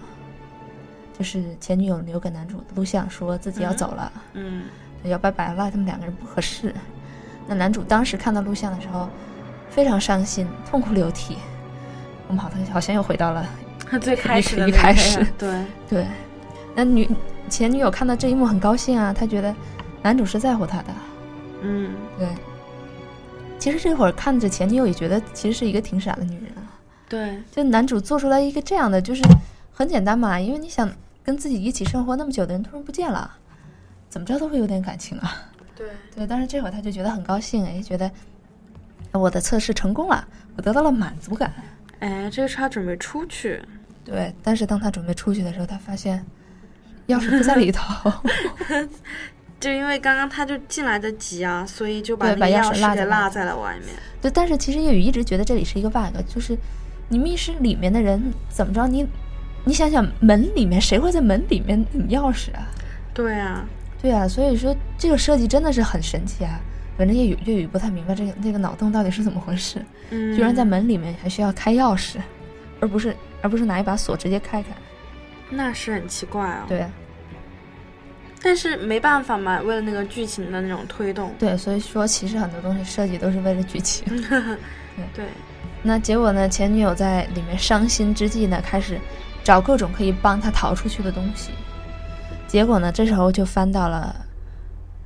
[1.17, 4.11] 就是前女友留给男主的录像，说自己要走了。
[4.33, 4.65] 嗯
[5.03, 6.75] 要拜拜了，他们两个人不合适。
[7.47, 9.07] 那男主当时看到录像的时候，
[9.69, 11.37] 非常伤心，痛哭流涕。
[12.27, 13.45] 我们好像好像又回到了
[14.01, 16.05] 最开始的一开始，对对。
[16.75, 17.09] 那女
[17.49, 19.55] 前女友看到这一幕很高兴啊，她觉得
[20.01, 20.85] 男主是在乎她的。
[21.61, 22.27] 嗯，对。
[23.57, 26.67] 其实这会儿看着前女友也觉得，其实是一个挺傻的女人啊。
[27.09, 29.23] 对，就男主做出来一个这样的，就是
[29.73, 30.89] 很简单嘛，因为你想
[31.23, 33.31] 跟自己一起生活那么久的人突然不见了，
[34.09, 35.33] 怎么着都会有点感情啊。
[35.77, 38.09] 对对，但是这会儿他就觉得很高兴，哎，觉得
[39.11, 41.53] 我的测试成功了，我得到了满足感。
[41.99, 43.61] 哎，这个是他准备出去。
[44.03, 46.25] 对，但是当他准备出去的时候，他发现
[47.07, 48.11] 钥匙不在里头。
[49.59, 53.95] 就因为刚刚他就进来的急啊，所以就把把钥匙给落在了外面。
[54.21, 56.55] 对，但是其实叶雨一直觉得这里是一个 bug，就是
[57.09, 59.07] 你密室里面的人怎么着，你
[59.65, 62.67] 你想想门里面谁会在门里面领钥匙啊？
[63.15, 63.65] 对啊，
[64.07, 66.59] 对啊，所以说这个设计真的是很神奇啊。
[66.97, 72.15] 反正粤语粤语不太明白这个这个脑洞到底是怎么回事，嗯，居然在门里面还需要开钥匙，
[72.79, 74.69] 而不是而不是拿一把锁直接开开，
[75.49, 76.65] 那是很奇怪啊。
[76.67, 76.85] 对。
[78.41, 81.33] 但是没办法嘛，为了那个剧情的那种推动。
[81.37, 84.05] 对，所以说其实很多东西设计都是为了剧情。
[85.13, 85.25] 对。
[85.83, 86.49] 那结果呢？
[86.49, 88.99] 前女友在里面伤心之际呢，开始
[89.43, 91.51] 找各种可以帮他逃出去的东西。
[92.47, 94.15] 结果呢，这时候就翻到了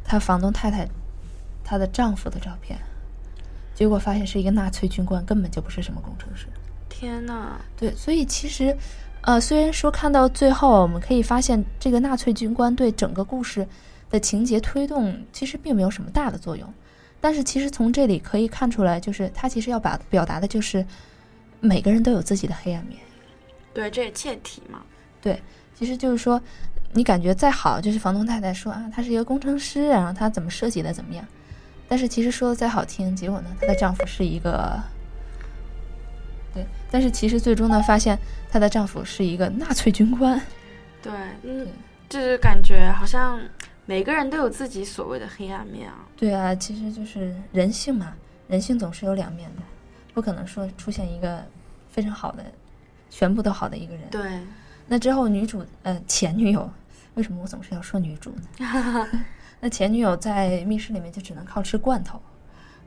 [0.03, 0.87] 他房东太太
[1.63, 2.79] 她的丈夫的照片，
[3.73, 6.47] 结果发现是一个纳粹军官，根本就不是什么工程师。
[6.87, 8.77] 天呐，对，所以其实。
[9.23, 13.67] 呃，虽然说看到最后，我们可以发现这个纳粹军官对整个故事
[14.09, 16.67] 的情节推动其实并没有什么大的作用，
[17.19, 20.83] 但是其实从这里可以看出来，就是他其实要把表达的就是
[21.59, 22.99] 每个人都有自己的黑暗面。
[23.75, 24.81] 对，这也切题嘛。
[25.21, 25.41] 对，
[25.75, 26.41] 其实就是说，
[26.93, 31.25] 你感觉再好，就是房东太太说啊，他是一个工程师，然后他怎么设计的怎么样，
[31.87, 34.81] 但是其实说的再好听，结果呢，她的丈夫是一个。
[36.53, 38.17] 对，但是其实最终呢，发现
[38.49, 40.41] 她的丈夫是一个纳粹军官。
[41.01, 41.65] 对，嗯，
[42.09, 43.39] 就是感觉好像
[43.85, 46.05] 每个人都有自己所谓的黑暗面啊。
[46.17, 48.13] 对啊，其实就是人性嘛，
[48.47, 49.61] 人性总是有两面的，
[50.13, 51.41] 不可能说出现一个
[51.89, 52.43] 非常好的、
[53.09, 54.03] 全部都好的一个人。
[54.11, 54.21] 对。
[54.91, 56.69] 那之后，女主呃前女友，
[57.13, 59.07] 为什么我总是要说女主呢？
[59.61, 62.21] 那前女友在密室里面就只能靠吃罐头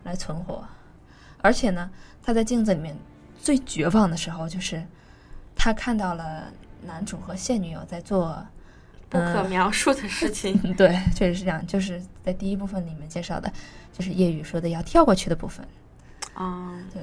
[0.02, 0.62] 来存活，
[1.40, 1.90] 而且呢，
[2.22, 2.94] 她在镜子里面。
[3.40, 4.82] 最绝望的时候就是，
[5.54, 6.44] 他看到了
[6.82, 8.46] 男主和现女友在做
[9.10, 10.58] 不可描述的事情。
[10.76, 11.66] 对，确实是这样。
[11.66, 13.52] 就是在第一部分里面介绍的，
[13.92, 15.66] 就是叶雨说的要跳过去的部分。
[16.34, 17.02] 啊，对。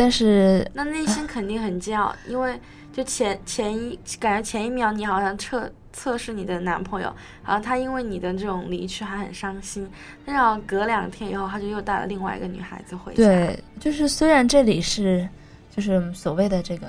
[0.00, 2.58] 但是那内心肯定很煎熬，因为
[2.92, 7.14] 就前前一感觉前一秒你好像测测试你的男朋友，
[7.46, 9.88] 然后他因为你的这种离去还很伤心，
[10.24, 13.22] 但是隔两天以后他就又带了另外一个女孩子回家。
[13.22, 15.28] 对，就是虽然这里是。
[15.72, 16.88] 就是所谓的这个，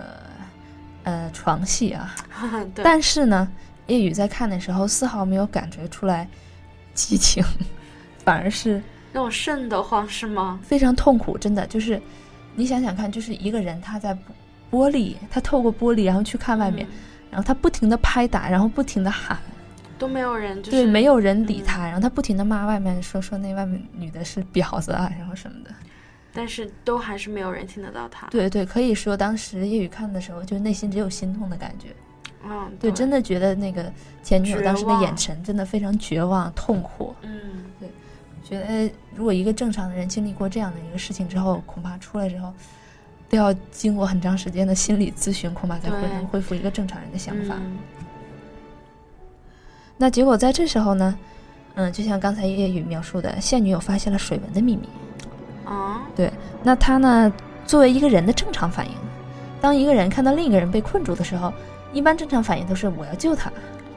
[1.03, 2.15] 呃，床戏啊，
[2.83, 3.47] 但是呢，
[3.85, 6.27] 叶雨在看的时候丝毫没有感觉出来
[6.95, 7.43] 激情，
[8.25, 8.81] 反而是
[9.13, 10.59] 那种瘆得慌，是吗？
[10.63, 12.01] 非常痛苦，真的就是，
[12.55, 14.13] 你想想看，就是一个人他在
[14.69, 16.87] 玻璃，他透过玻璃然后去看外面，
[17.29, 19.37] 然后他不停的拍打，然后不停的喊，
[19.97, 25.71] 都没有人，对，没有人理他，然后他不停的骂外面，说说那外面女的是婊子啊，然后什么的。
[26.33, 28.27] 但是都还是没有人听得到他。
[28.27, 31.89] 对对，可以说当时叶雨看的时候，就内心只有心痛的感觉。
[32.43, 33.91] 嗯，对，真的觉得那个
[34.23, 37.13] 前女友当时的眼神真的非常绝望、痛苦。
[37.21, 37.89] 嗯，对，
[38.51, 42.51] 觉得如果一个正常的人经历过这样的一个事情之后，恐怕出来之后
[43.29, 47.55] 都要经过很长时间的心理咨询，恐怕才会能恢复一个正常人的想法。
[49.95, 51.17] 那结果在这时候呢，
[51.75, 54.89] 嗯，就像刚才叶雨描述的，现女友发现了水文的秘密。
[55.63, 56.29] 啊，对，
[56.61, 57.31] 那他呢？
[57.63, 58.93] 作为一个人的正常反应，
[59.61, 61.53] 当一个人看到另一个人被困住的时候，
[61.93, 63.49] 一般正常反应都是我要救他。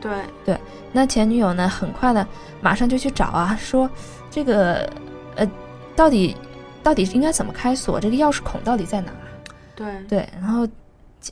[0.04, 0.12] 对
[0.44, 0.60] 对，
[0.92, 1.66] 那前女友呢？
[1.66, 2.26] 很快的，
[2.60, 3.90] 马上就去找啊，说
[4.30, 4.86] 这个
[5.34, 5.50] 呃，
[5.96, 6.36] 到底
[6.82, 7.98] 到底应该怎么开锁？
[7.98, 9.10] 这个钥匙孔到底在哪？
[9.74, 10.68] 对对，然后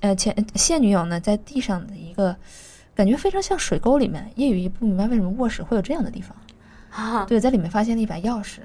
[0.01, 2.35] 呃，前现女友呢，在地上的一个
[2.95, 6.35] 感觉非常像水沟里面，叶雨不明白为什么卧室会有这样的地方。
[6.91, 8.61] 啊，对，在里面发现了一把钥匙。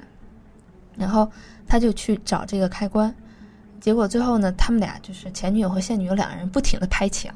[0.96, 1.30] 然后
[1.68, 3.14] 他就去找这个开关，
[3.82, 7.30] 结果最后呢，他们俩就是前女友和现女友两个人不停的拍墙，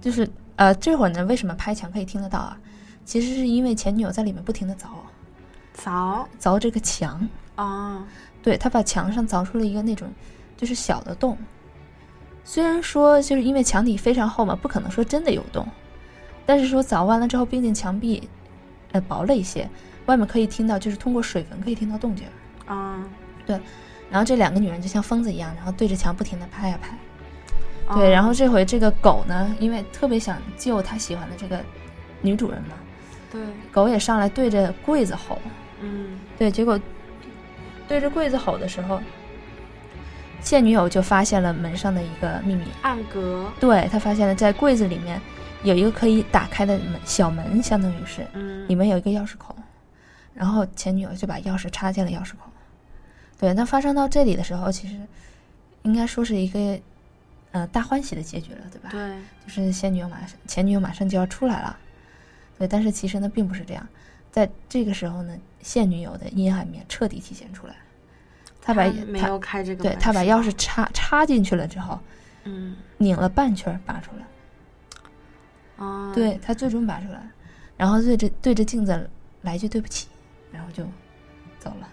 [0.00, 0.26] 就是
[0.62, 2.56] 呃这会儿呢，为什么拍墙可以听得到啊？
[3.04, 4.86] 其实是因为前女友在里面不停的凿，
[5.76, 6.24] 凿？
[6.40, 7.28] 凿这个墙。
[7.54, 8.06] 啊，
[8.42, 10.08] 对他把墙上凿出了一个那种
[10.56, 11.36] 就是小的洞，
[12.44, 15.66] 虽然说就是因为墙体非常厚嘛，不可能说真的有洞，
[16.46, 18.26] 但是说凿完了之后，毕竟墙壁
[18.92, 19.68] 呃薄了一些，
[20.06, 22.26] 外面可以听到就是通过水纹可以听到动静。
[22.66, 23.04] 啊，
[23.44, 23.60] 对，
[24.08, 26.96] 然后这两个女人就像疯子一样，然后对着墙不停的拍呀拍，
[27.94, 28.10] 对，哦。
[28.10, 31.60] 然后这回这个狗呢，因为特别想救他喜欢的这个
[32.20, 32.74] 女主人嘛，
[33.30, 33.40] 对，
[33.70, 35.38] 狗也上来对着柜子吼，
[35.80, 36.18] 嗯。
[36.38, 36.80] 对，结果
[37.86, 39.00] 对着柜子吼的时候，
[40.40, 45.20] 现女友就发现了门上的一个秘密，暗格，对他发现了在柜子里面
[45.62, 48.66] 有一个可以打开的门小门，相当于是嗯。
[48.68, 49.54] 里面有一个钥匙孔，
[50.34, 52.50] 然后前女友就把钥匙插进了钥匙孔。
[53.38, 54.96] 对，那发生到这里的时候，其实
[55.82, 56.80] 应该说是一个
[57.52, 58.88] 呃大欢喜的结局了，对吧？
[58.90, 61.78] 对，就是现女友马上前女友马上就要出来了，
[62.58, 63.86] 对，但是其实呢并不是这样，
[64.30, 67.80] 在这个时候呢，现女友的阴暗面彻底体现出来了，
[68.60, 72.00] 她把他没有开这个，对他把钥匙插插进去了之后，
[72.44, 72.76] 嗯。
[72.98, 77.20] 拧了半圈拔出来，啊，对他最终拔出来，
[77.76, 80.06] 然后对着对着镜子来句对不起，
[80.52, 80.84] 然后就
[81.58, 81.88] 走了。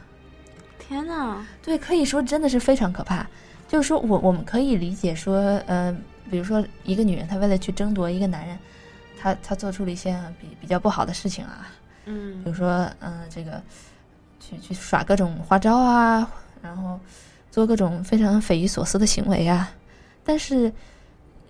[0.77, 3.25] 天哪，对，可以说真的是非常可怕。
[3.69, 5.35] 就是说我我们可以理解说，
[5.67, 5.95] 呃，
[6.29, 8.57] 比如说一个女人她为了去争夺一个男人，
[9.17, 11.71] 她她做出了一些比比较不好的事情啊，
[12.05, 13.61] 嗯比如说，嗯、这个
[14.39, 16.29] 去去耍各种花招啊，
[16.63, 16.99] 然后
[17.51, 19.71] 做各种非常匪夷所思的行为啊。
[20.25, 20.73] 但是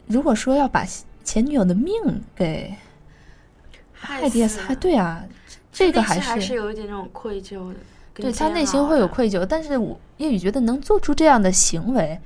[0.05, 0.85] 如果说要把
[1.23, 1.93] 前女友的命
[2.35, 2.75] 给
[3.93, 5.23] 害掉，死害对啊，
[5.71, 7.75] 这个还是还是有一点那种愧疚的，跟
[8.19, 12.19] 对他内心会有，愧疚，但是我叶雨觉得能做出这样的行为，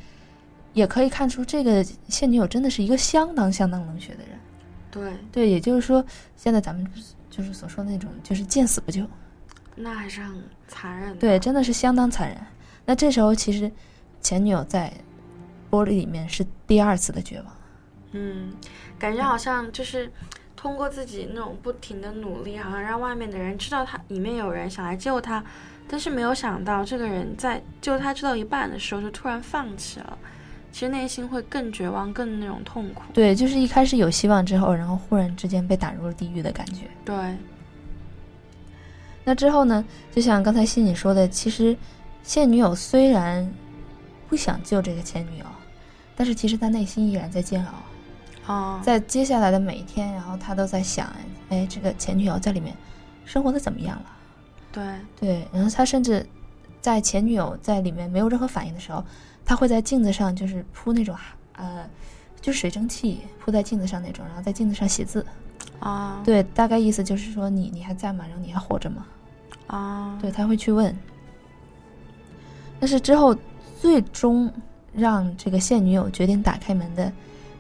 [0.74, 4.40] 也可以看出这个现女友真的是一个相当相当冷血的人。
[4.92, 6.04] 对，对，也就是说，
[6.36, 6.88] 现在咱们
[7.30, 9.04] 就是所说的那种，就是见死不救。
[9.76, 12.38] 那还是很残忍的，对，真的是相当残忍。
[12.86, 13.72] 那这时候其实
[14.22, 14.94] 前女友在
[15.72, 17.48] 玻璃里面是第二次的绝望。
[18.12, 18.54] 嗯，
[19.00, 20.12] 感觉好像就是
[20.56, 25.44] 通过自己那种不停的努力，好像让外面的人知道他里面有人想来救他，
[25.88, 30.18] 但是没有想到这个人在救他救到一半的时候就突然放弃了，
[30.72, 33.04] 其实内心会更绝望，更那种痛苦。
[33.14, 36.88] 对，就是一开始有希望之后，然后忽然之间被打入了地狱的感觉。
[37.06, 37.16] 对，
[39.24, 41.78] 那之后呢，就像刚才欣姐说的，其实
[42.24, 43.48] 现女友虽然
[44.28, 45.46] 不想救这个前女友，
[46.16, 47.74] 但是其实他内心依然在煎熬。
[48.46, 51.08] 哦，在接下来的每一天，然后他都在想，
[51.50, 52.76] 哎，这个前女友在里面
[53.26, 54.06] 生活的怎么样了？
[54.74, 54.84] 对，
[55.18, 56.26] 对，然后他甚至
[56.82, 59.02] 在前女友在里面没有任何反应的时候，
[59.46, 61.16] 他会在镜子上就是铺那种
[61.54, 61.88] 呃，
[62.42, 65.26] 就是水蒸气铺在镜子上那种，然后在镜子上写字。
[65.80, 68.26] 啊，对，大概意思就是说你你还在吗？
[68.28, 69.06] 然后你还活着吗？
[69.68, 70.96] 啊，对，他会去问。
[72.80, 73.36] 但是之后
[73.80, 74.52] 最终
[74.94, 77.12] 让这个现女友决定打开门的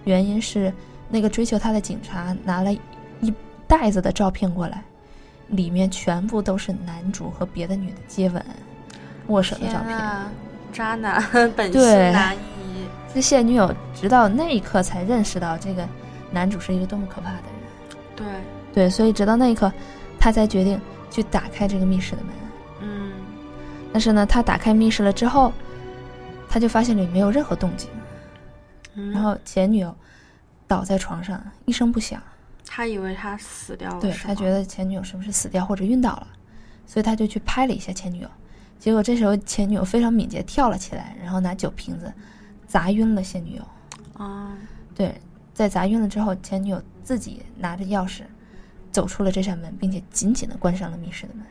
[0.05, 0.73] 原因是，
[1.09, 3.33] 那个追求他的警察拿了一
[3.67, 4.83] 袋子的照片过来，
[5.47, 8.43] 里面全部都是男主和别的女的接吻、
[9.27, 9.97] 握手的照片。
[10.71, 11.21] 渣男
[11.55, 12.39] 本对性难移。
[13.13, 15.87] 这现女友直到那一刻才认识到这个
[16.31, 17.45] 男主是一个多么可怕的人。
[18.15, 18.25] 对，
[18.73, 19.71] 对，所以直到那一刻，
[20.19, 20.81] 他才决定
[21.11, 22.33] 去打开这个密室的门。
[22.81, 23.11] 嗯，
[23.91, 25.53] 但是呢，他打开密室了之后，
[26.49, 27.87] 他就发现里面没有任何动静，
[28.95, 29.95] 嗯然后前女友
[30.67, 32.19] 倒在床上一声不响，
[32.75, 36.27] 他以为他死掉了，对他觉得前女友是不是死掉或者晕倒了，
[36.87, 38.27] 所以他就去拍了一下前女友，
[38.79, 42.11] 结果这时候前女友非常敏捷跳了起来，然后拿酒瓶子
[42.65, 43.67] 砸晕了现女友。
[44.17, 44.57] 啊，
[44.95, 45.13] 对，
[45.53, 48.23] 在砸晕了之后，前女友自己拿着钥匙
[48.91, 51.45] 走出了这扇门，并且紧紧的关上了密室的门。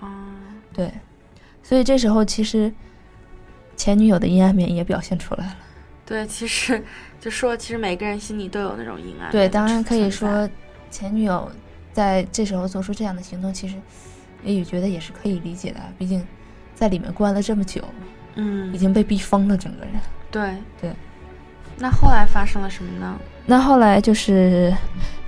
[0.00, 0.34] 啊，
[0.72, 0.92] 对，
[1.62, 2.74] 所以这时候其实
[3.76, 5.56] 前女友的阴暗面也表现出来了。
[6.04, 6.84] 对，其实
[7.20, 9.30] 就说，其实每个人心里都有那种阴暗。
[9.30, 10.48] 对，当然可以说，
[10.90, 11.50] 前女友
[11.92, 13.74] 在这时候做出这样的行动，其实
[14.42, 16.24] 也雨觉得也是可以理解的，毕竟
[16.74, 17.82] 在里面关了这么久，
[18.36, 19.94] 嗯已，经被逼疯了整个人。
[20.30, 20.92] 对对。
[21.76, 23.18] 那后来发生了什么呢？
[23.46, 24.72] 那后来就是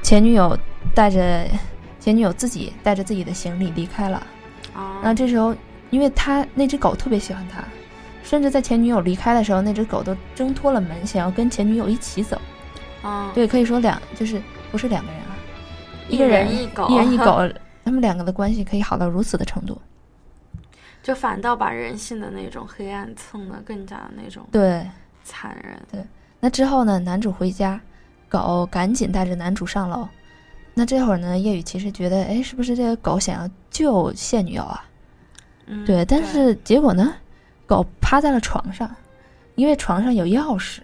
[0.03, 0.57] 前女友
[0.95, 1.47] 带着
[1.99, 4.27] 前女友自己带着自己的行李离开了。
[4.75, 5.55] 啊，然后这时候，
[5.91, 7.65] 因为他那只狗特别喜欢他，
[8.31, 12.41] 甚至在前女友离开的时候，那只狗都挣脱了门，想要跟前女友一起走。
[13.03, 15.35] 啊，对，可以说两就是不是两个人啊，
[16.09, 17.41] 一个人一狗，一人一狗，
[17.85, 19.77] 他们两个的关系可以好到如此的程度。
[21.03, 24.89] 就反倒把人性的那种黑暗蹭得更加的那种对，
[25.25, 25.77] 残忍。
[25.91, 26.01] 对
[26.39, 27.81] 那之后呢，男主回家，
[28.29, 30.09] 狗赶紧带着男主上楼。
[30.73, 34.85] 那这会儿呢，叶雨其实觉得，哎，是不是这个狗想要救现女友啊？
[35.67, 37.13] 嗯，对，但是结果呢，
[37.67, 38.93] 狗趴在了床上，
[39.55, 40.81] 因为床上有钥匙。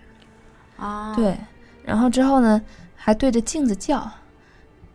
[0.76, 1.36] 啊，对，
[1.84, 2.62] 然后之后呢，
[2.94, 4.08] 还对着镜子叫。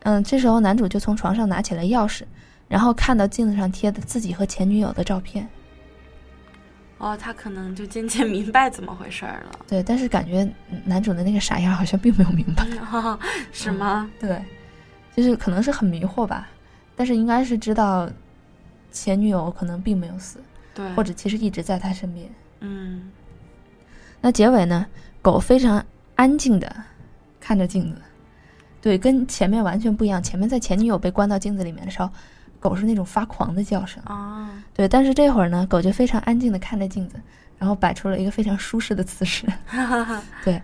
[0.04, 2.22] 嗯，这时候男主就从床上拿起了钥匙，
[2.70, 5.46] 然后看到镜子上贴的自己和前女友的照片。
[7.00, 9.60] 哦，他可能就渐渐明白怎么回事儿了。
[9.68, 10.50] 对，但是感觉
[10.86, 12.66] 男主的那个傻样好像并没有明白，
[13.52, 14.10] 是吗？
[14.18, 14.42] 对，
[15.14, 16.48] 就是可能是很迷惑吧，
[16.96, 18.10] 但是应该是知道
[18.90, 20.40] 前女友可能并没有死，
[20.74, 22.30] 对，或者其实一直在他身边。
[22.60, 23.12] 嗯，
[24.22, 24.86] 那结尾呢？
[25.22, 26.76] 狗非常安静的
[27.40, 28.02] 看着镜子，
[28.82, 30.22] 对，跟前面完全不一样。
[30.22, 32.10] 前面在前女友被关到镜子里面的时候。
[32.60, 37.20] 狗是那种发狂的叫声啊，对，但是这会儿呢，狗就非常安静的看着镜子，
[37.58, 39.48] 然后摆出了一个非常舒适的姿势，
[40.46, 40.62] 对，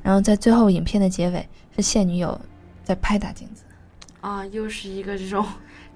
[0.00, 1.44] 然后在最后影片的结尾
[1.74, 2.40] 是现女友
[2.84, 3.64] 在拍打镜子，
[4.20, 5.44] 啊，又是一个这种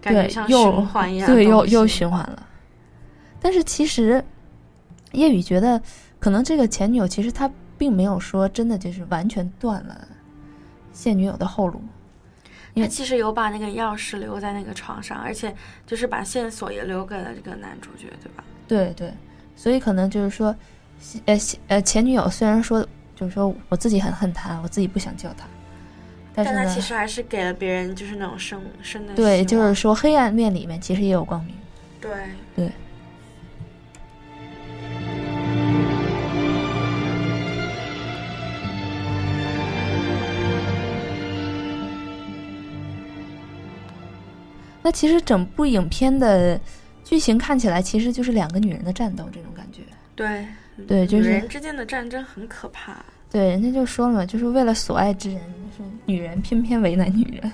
[0.01, 2.47] 感觉像循环一样，对，又又循环了。
[3.45, 4.25] 但是其实
[5.13, 5.79] 叶雨觉得，
[6.19, 10.09] 可能这个前女友其实他并没有说真的就是完全断了
[10.95, 11.79] 现女友的后路。
[12.75, 15.55] 他其实有把那个钥匙留在那个床上，而且
[15.87, 18.43] 就是把线索也留给了这个男主角，对吧？
[18.67, 19.13] 对对，
[19.55, 20.57] 所以可能就是说，
[21.27, 21.39] 呃
[21.69, 22.83] 呃，前女友虽然说
[23.15, 25.47] 就是说我自己很恨他，我自己不想救他，
[26.35, 31.55] 但是他其实还是给了别人就是那种生生的对，就是说黑暗面里面其实也有光明。
[32.01, 32.11] 对
[32.57, 32.73] 对。
[44.85, 46.61] 那其实整部影片的
[47.03, 49.81] 剧情看起来，其实就是两个女人的战斗这种感觉。
[50.15, 50.47] 对，
[50.87, 53.03] 对，就是女人之间的战争很可怕。
[53.31, 57.51] 对，人家就说了嘛，就是为了所爱之人，就是女人偏偏为难女人。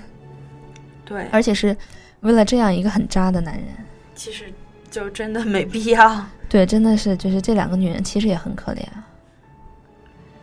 [1.05, 1.75] 对，而且是
[2.19, 3.65] 为了这样一个很渣的男人。
[4.13, 4.51] 其实
[4.89, 6.25] 就真的没必要。
[6.49, 8.83] 对，真的是，就是这两个女人其实也很可怜。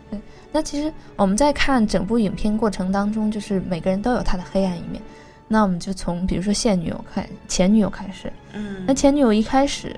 [0.09, 0.19] 对，
[0.51, 4.99] 那其实我们在看整部影片过程当中，就是每个人都有他的黑暗一面。
[5.51, 9.95] 那我们就从比如说现女友开前女友开始，嗯，那前女友一开始，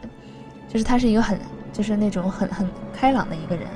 [0.70, 1.38] 就是她是一个很
[1.74, 3.68] 就是那种很很开朗的一个人，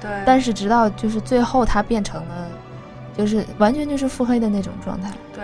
[0.00, 2.48] 对，但是直到就是最后她变成了，
[3.16, 5.42] 就是完全就是腹黑的那种状态，对，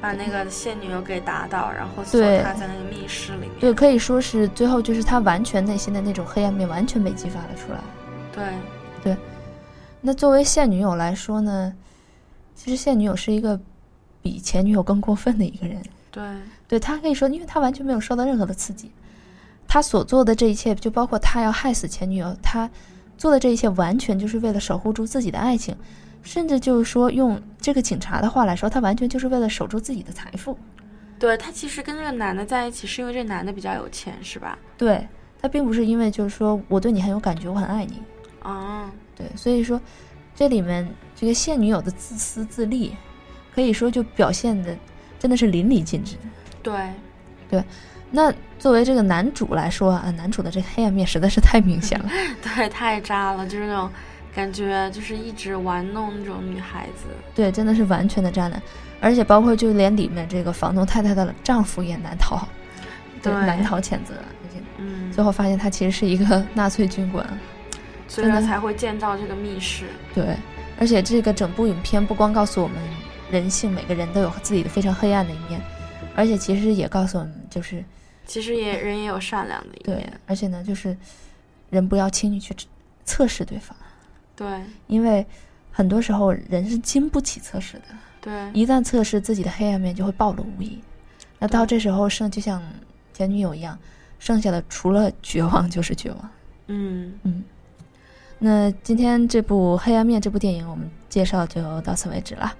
[0.00, 7.80] 把那个现女友给打倒，然后锁她在那个密室里面，对，可以说是最后就是她完全内心的那种黑暗面完全被激发了出来，
[8.32, 8.44] 对。
[9.02, 9.16] 对，
[10.00, 11.72] 那作为现女友来说呢，
[12.54, 13.58] 其实现女友是一个。
[14.22, 16.22] 比前女友更过分的一个人，对，
[16.66, 18.90] 对他可以说，因为他完全没有受到任何的刺激，
[19.66, 22.68] 他所做的这一切，就包括他要害死前女友，他
[23.16, 25.76] 做的这一切，完全就是为了守护住自己的爱情，
[26.22, 30.58] 甚至就是说，用这个警察的话来说，他完全就是为了守住自己的财富。
[31.18, 34.58] 对他其实跟这个男的在一起，是因为这男的比较有钱，是吧？
[34.76, 35.06] 对
[35.40, 38.02] 他并不是因为就是说我对你很有感觉，我很爱你。
[38.42, 39.80] 哦，对，所以说
[40.34, 42.96] 这里面这个现女友的自私自利。
[43.58, 44.72] 可以说，就表现的
[45.18, 46.14] 真的是淋漓尽致。
[46.62, 46.72] 对，
[47.50, 47.64] 对。
[48.08, 52.08] 那作为这个男主来说啊，男主的这个黑暗面实在是太明显了。
[52.40, 53.90] 对，太渣了，就是那种
[54.32, 57.08] 感觉，就是一直玩弄那种女孩子。
[57.34, 58.62] 对，真的是完全的渣男。
[59.00, 62.46] 而且包括就连里面这个房东太太的丈夫也难逃，
[63.20, 64.14] 对，难逃谴责。
[64.76, 67.26] 嗯，最后发现他其实是一个 纳粹军官，
[68.06, 69.86] 所以他才会建造这个密室。
[70.14, 70.36] 对，
[70.78, 72.76] 而且这个整部影片不光告诉我们。
[73.30, 75.60] 人性，每个人都有自己的非常黑暗的一面，
[76.14, 77.84] 而且其实也告诉我们，就是
[78.26, 79.98] 其实也人也有善良的一面。
[79.98, 80.96] 对，而且呢，就是
[81.70, 82.54] 人不要轻易去
[83.04, 83.76] 测试对方。
[84.34, 84.46] 对，
[84.86, 85.26] 因为
[85.70, 87.84] 很多时候人是经不起测试的。
[88.20, 90.78] 对，一旦测试自己的黑暗面，就会暴露无遗。
[91.38, 92.62] 那到这时候，剩就像
[93.12, 93.78] 前女友一样，
[94.18, 96.30] 剩下的除了绝望就是绝望。
[96.66, 97.44] 嗯嗯。
[98.40, 102.52] 那今天这部《黑暗面》这部电影，我们介绍就到此为止了。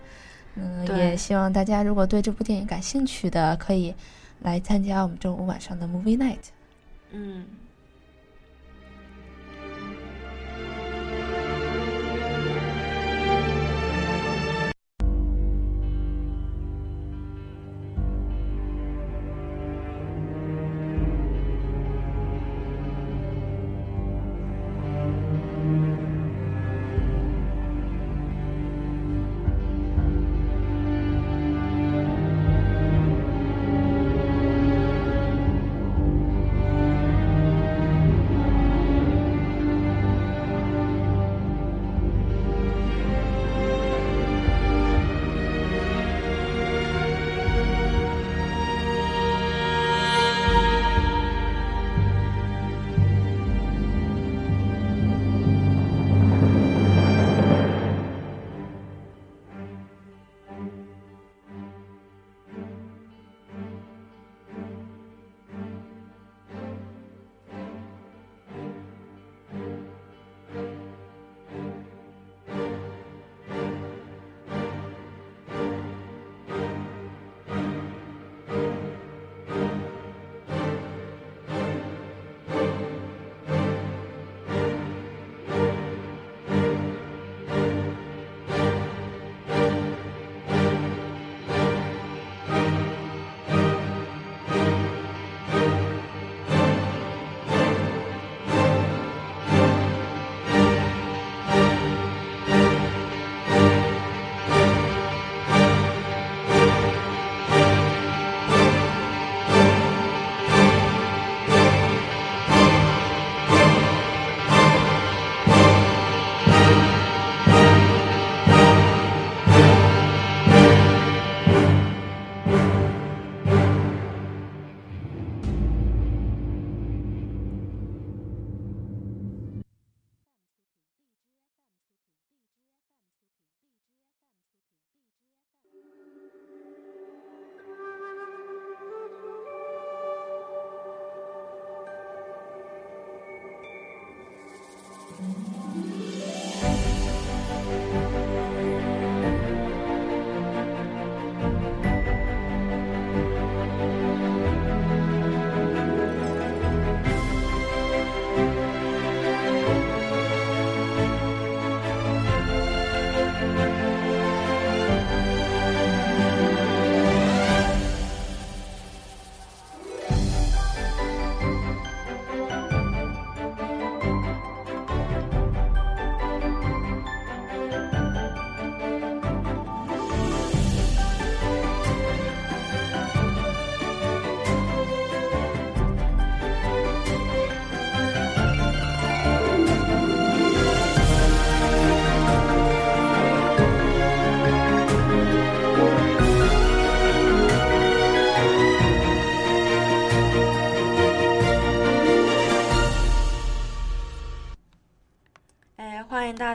[0.61, 3.94] 嗯，也希望大家如果对这部电影感兴趣的，可以
[4.40, 6.48] 来参加我们周五晚上的 Movie Night。
[7.12, 7.44] 嗯。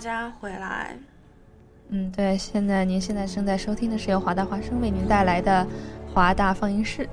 [0.03, 0.97] 家回来。
[1.89, 5.65] 嗯，对，现在您现在正在收听的是由华大华生为您带来的
[6.13, 7.07] 华大放映室。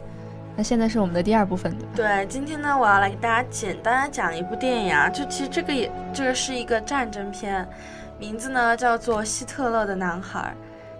[0.57, 1.72] 那现在是我们的第二部分。
[1.95, 7.66] 对，今天呢，我要来给大家简单的讲一部电影啊，就其实这个也这个是一个战争片，
[8.18, 10.53] 名字呢叫做《希特勒的男孩》。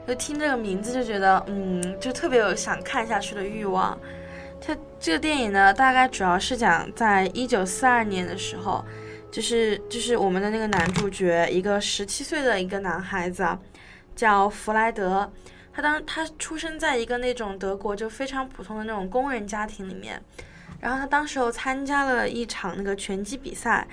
[0.09, 3.97] 就听这个名字就觉得，嗯，就特别有想看下去的欲望。
[4.61, 8.85] 它这个电影呢，大概主要是讲在一九四二年的时候，
[9.31, 13.47] 就是就是我们的那个男主角，一个十七岁的一个男孩子，
[14.15, 15.31] 叫弗莱德。
[15.73, 20.21] 他当他出生在一个那种德国就非常普通的那种工人家庭里面，
[20.81, 23.87] 然后他当时候参加了一场那个拳击比赛，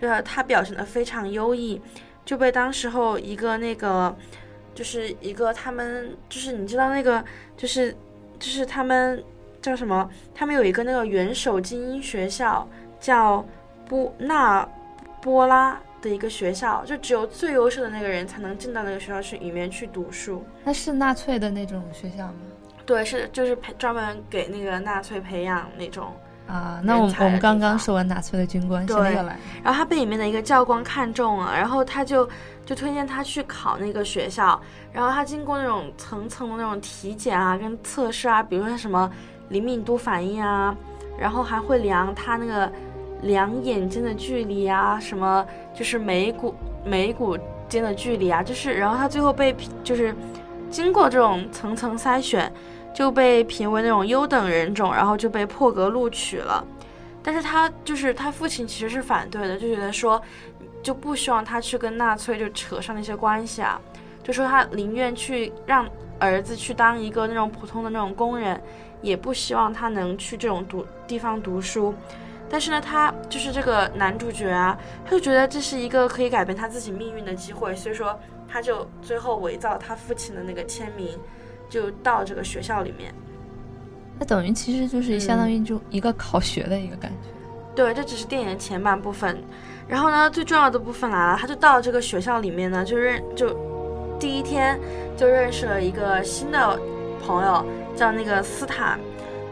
[0.00, 1.80] 就是他表现的非常优异，
[2.24, 4.16] 就被当时候一个那个。
[4.74, 7.22] 就是一个他们就是你知道那个
[7.58, 7.94] 就是
[8.38, 9.22] 就是他们
[9.60, 10.08] 叫什么？
[10.34, 12.66] 他们有一个那个元首精英学校，
[12.98, 13.46] 叫
[13.86, 14.66] 波纳
[15.22, 20.44] 波拉的一个学校，就只有最优秀的那个人才能进到那个学校去里面去读书。
[20.64, 22.34] 那是纳粹的那种学校吗？
[22.84, 26.12] 对，是就是培专门给那个纳粹培养那种。
[26.48, 29.14] 啊，那我们我们刚刚说完纳粹的军官，对，
[29.62, 32.28] 然后他被里面的一个教官看中了，然后他就
[32.66, 34.60] 就推荐他去考那个学校，
[34.92, 39.08] 然后他经过那种层层的那种体检啊，跟测试啊，比如说什么
[39.50, 40.76] 灵敏度反应啊，
[41.16, 42.70] 然后还会量他那个
[43.22, 45.44] 两眼睛的距离啊，什么
[45.74, 46.54] 就是眉骨
[46.84, 47.36] 眉骨
[47.68, 50.14] 间的距离啊，就是然后他最后被就是
[50.70, 52.52] 经过这种层层筛选。
[52.94, 56.62] 就被评为那种优等人种，然后就被破格录取了。
[57.22, 60.20] 但是他就是他父亲其实是反对的，就觉得说
[60.82, 63.80] 就不希望他去跟纳粹就扯上那些关系啊，
[64.22, 68.60] 就说他宁愿去让儿子去当一个那种普通的那种工人，
[69.00, 71.94] 也不希望他能去这种读地方读书。
[72.52, 81.08] 但是呢，他就是这个男主角啊，他就觉得这是一个可以改变他自己命运的机会，所以说他就最后伪造他父亲的那个签名。
[81.70, 83.14] 就到这个学校里面，
[84.18, 87.30] 那等于其实就是相当于就一个考学的一个感觉。
[87.74, 89.42] 对，这只是电影的前半部分，
[89.88, 93.56] 然后呢，最重要的部分来了，他就到这个学校里面呢，就认就
[94.20, 94.78] 第一天
[95.16, 96.78] 就认识了一个新的
[97.24, 97.64] 朋友，
[97.96, 99.00] 叫那个斯坦。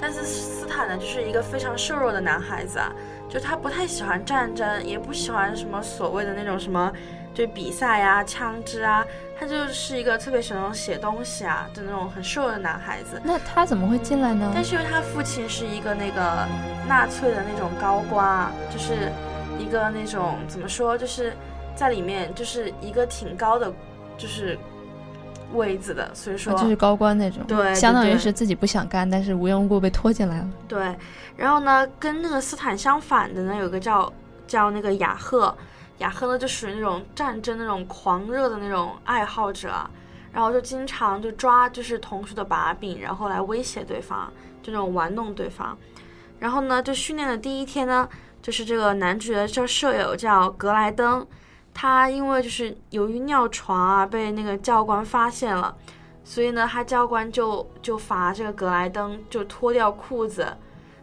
[0.00, 2.92] 但是斯坦呢，就是一个非常瘦弱的男孩子啊，
[3.28, 6.92] 就他不太喜欢战争，也不喜欢什么所谓的那种什么。
[7.32, 9.06] 就比赛呀，枪支啊，
[9.38, 13.22] 他就是一个特别喜欢写东西啊的那种很瘦的男孩子。
[13.22, 14.50] 那他怎么会进来呢？
[14.52, 16.44] 但是因为他父亲是一个那个
[16.88, 19.12] 纳粹的那种高官，就是
[19.60, 21.32] 一个那种怎么说，就是
[21.76, 23.72] 在里面就是一个挺高的，
[24.18, 24.58] 就是
[25.52, 27.42] 位子的，所以说就是高官那种。
[27.46, 30.48] 对，相当于是自己不想干，但是无缘无故被拖进来了。
[30.68, 30.96] 对，
[31.36, 34.12] 然后呢，跟那个斯坦相反的呢，有个叫
[34.46, 35.54] 叫那个雅赫。
[35.98, 39.68] 雅赫呢，就属于那种战争那种狂热的那种爱好者，
[40.32, 44.32] 然后就经常就抓就是同学的把柄，然后来威胁对方，
[44.62, 45.76] 就那种玩弄对方。
[46.38, 48.08] 然后呢，就训练的第一天呢，
[48.40, 51.26] 就是这个男主角叫舍友叫格莱登，
[51.74, 55.76] 他因为就是由于尿床啊被那个教官发现了，
[56.24, 60.56] 所以呢，他教官就就罚这个格莱登就脱掉裤子，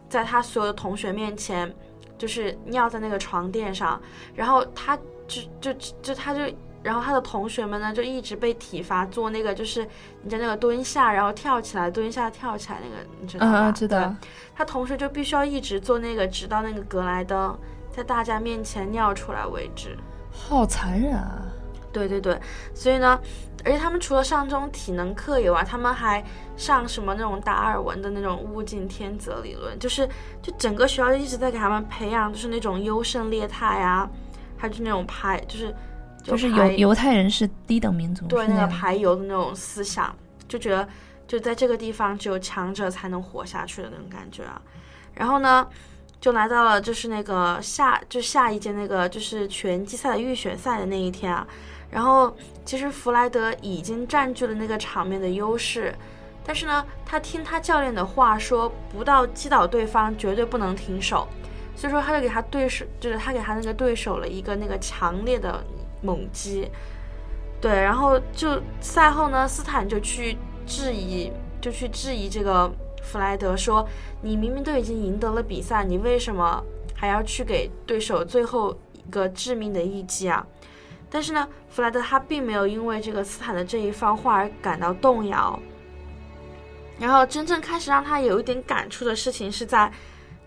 [0.08, 1.74] 在他所有的同学面前。
[2.18, 4.02] 就是尿在那个床垫上，
[4.34, 4.98] 然后他
[5.28, 6.40] 就就就他就，
[6.82, 9.86] 然后他的同学们呢就一直被体罚做那个，就是
[10.24, 13.70] 你在那个蹲下，然后跳起来，蹲下跳起来那个，你知道吗？
[13.70, 14.12] 嗯知道。
[14.52, 17.56] 他同学就必须要一直做那个，直到那个格莱登
[17.88, 19.96] 在大家面前尿出来为止。
[20.38, 21.42] 好残忍啊！
[21.92, 22.40] 对对对，
[22.74, 23.20] 所以呢。
[23.64, 26.24] 而且他们除了上这种体能课以外，他们还
[26.56, 30.08] 上什么那种达尔文的那种物竞天择理论，就是
[30.40, 34.08] 就整个学校一直在给他们培养，就是那种优胜劣汰啊，
[34.56, 35.74] 还是那种排，就是
[36.22, 40.14] 就是犹犹太人是低等民族，对那个排犹的那种思想，
[40.46, 40.88] 就觉得
[41.26, 44.62] 就在这个地方只有强者才能活下去的那种感觉啊。
[45.14, 45.66] 然后呢，
[46.20, 51.46] 就来到了就是那个下就下一届那个就是拳击赛的预选赛的那一天啊。
[51.90, 55.94] 然后，其实弗莱德已经占据了那个场面的优势，
[56.44, 61.26] 但是呢，他听他教练的话，说不到击倒对方绝对不能停手，
[61.74, 65.64] 所以说他就给他对手，就是他给他那个对手了一个那个强烈的
[66.02, 66.70] 猛击，
[67.58, 72.70] 对，然后就赛后呢，斯坦就去质疑，就去质疑这个
[73.10, 73.88] 弗莱德，说
[74.20, 76.62] 你明明都已经赢得了比赛，你为什么
[76.94, 80.46] 还要去给对手最后一个致命的一击啊？
[81.10, 85.58] 但是呢，弗莱德他并没有因为这个斯坦的这一番话而感到动摇。
[86.98, 89.90] 然后真正开始让他有一点感触的事情是在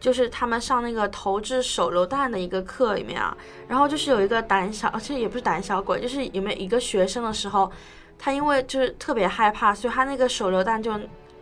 [0.01, 3.35] 就是他们上那个投掷手榴弹的一个课里面啊，
[3.67, 7.71] 然后就是有一个胆小，其实也不是胆小鬼，就是有没有一个学生的时候，
[8.19, 10.91] 他因为就是特别害怕，所以他那个手榴弹就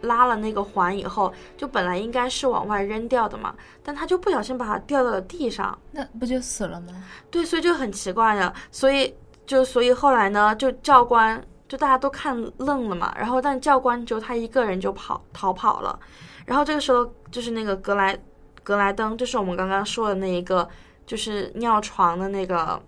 [0.02, 7.04] 拉了那个环以后，就本来应该是往外扔掉的嘛，但他就不小心把它掉到了地上，那不就死了吗？
[7.30, 16.00] 对，所以就很奇怪的，所以就所以后来呢，就教官就大家都看愣了嘛，然后但教官只有他一个人就跑逃跑了，
[16.46, 18.18] 然后这个时候就是那个格莱。
[18.62, 20.68] 格莱登就是我们刚刚说的那一个，
[21.08, 22.80] 就是尿床的那个，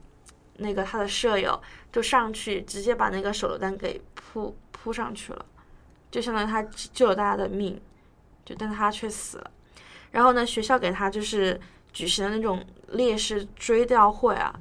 [0.57, 1.59] 那个他的舍友
[1.91, 5.43] 就上去直接把那个手榴弹给扑扑上去了，
[6.12, 6.62] 就相当于他
[6.93, 7.80] 救了大家的命，
[8.45, 9.49] 就但他却死了。
[10.12, 11.59] 然后呢，学校给他就是
[11.93, 14.53] 举行了那种烈士追悼会啊，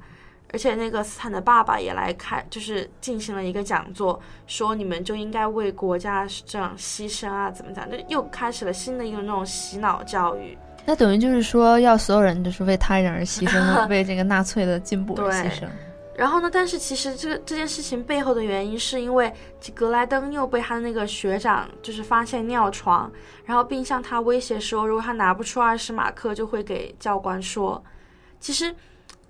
[0.53, 10.57] 而且那个斯坦的爸爸也来开，就是进行了一个讲座，说你们就应该为国家这样牺牲啊，怎么讲，就又开始了新的一个那种洗脑教育。
[10.85, 15.67] 那等于就是说，要所有人就是为他人而牺牲， 为这个纳粹的进步而牺牲。
[16.15, 16.49] 然后呢？
[16.51, 19.33] 但是其实这个这件事情背后的原因，是因为
[19.73, 23.11] 格莱登又被他的那个学长就是发现尿床，
[23.45, 27.83] 然后并向他威胁说，如果他拿不出二十马克，就会给教官说。
[28.39, 28.75] 其实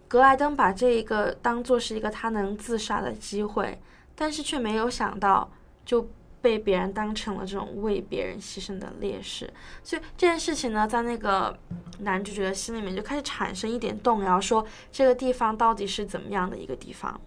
[0.07, 3.79] 格莱登把这一个当做是一个他能自杀的机会，
[4.15, 5.49] 但是却没有想到
[5.85, 6.09] 就。
[6.41, 9.47] 被别人当成了这种为别人牺牲的烈士，
[9.83, 11.55] 所以这件事情呢，在那个
[11.99, 17.21] 男主角的心里面就开始产生一点动摇，说这个地方到底是怎么样的一个地方。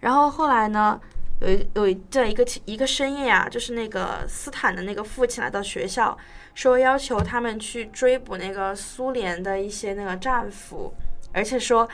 [0.00, 0.98] 然后后来呢，
[1.40, 6.16] 有一有这一个一个深夜啊，就是那个斯坦的那个父亲来到学校，
[6.54, 10.94] 说要求他们去追捕那个苏联的一些那个战俘，
[11.32, 11.86] 而且说，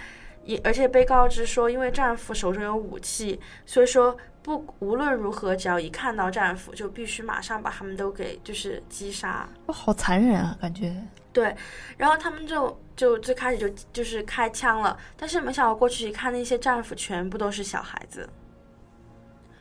[0.44, 4.16] 也而且被告知说，因为战俘手中有武器，所以说。
[4.44, 9.48] 不，无论如何，只要一看到战俘，就必须马上把他们都给就是击杀。
[9.68, 10.94] 好残忍啊，感觉。
[11.32, 11.56] 对，
[11.96, 18.28] 然后他们就就最开始就就是开枪了，但是没想到过去一看，那些战俘全部都是小孩子。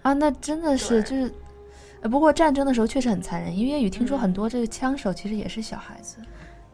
[0.01, 1.34] 啊，那真的是就是，
[2.01, 6.17] 呃，不过战争的时候确实很残忍，因为也听说很多这个枪手其实也是小孩子。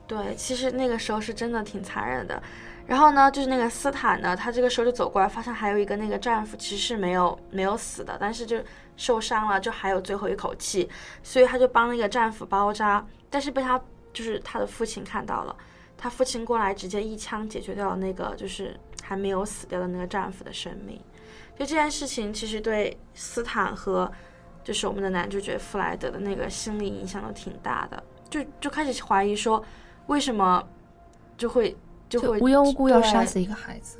[0.07, 2.41] 对，其实那个时候是真的挺残忍的。
[2.89, 8.59] 然后呢，就是那个斯坦呢，他这个时候就走过来，发现还有一个那个战俘其实是没有没有死的，但是就
[8.97, 10.89] 受伤了，就还有最后一口气，
[11.21, 13.79] 所以他就帮那个战俘包扎，但是被他
[14.11, 15.55] 就是他的父亲看到了，
[15.95, 20.99] 他父亲过来直接一枪解决掉了那个就是还没有死掉的那个战俘的生命。
[21.59, 24.11] 就这件事情其实对斯坦和
[24.63, 29.63] 就是我们的男主角弗莱德的那个心理影响都挺大的，就就开始怀疑说
[30.07, 30.67] 为什么
[31.37, 31.77] 就会。
[32.09, 33.99] 就会无缘无故要杀死一个孩子，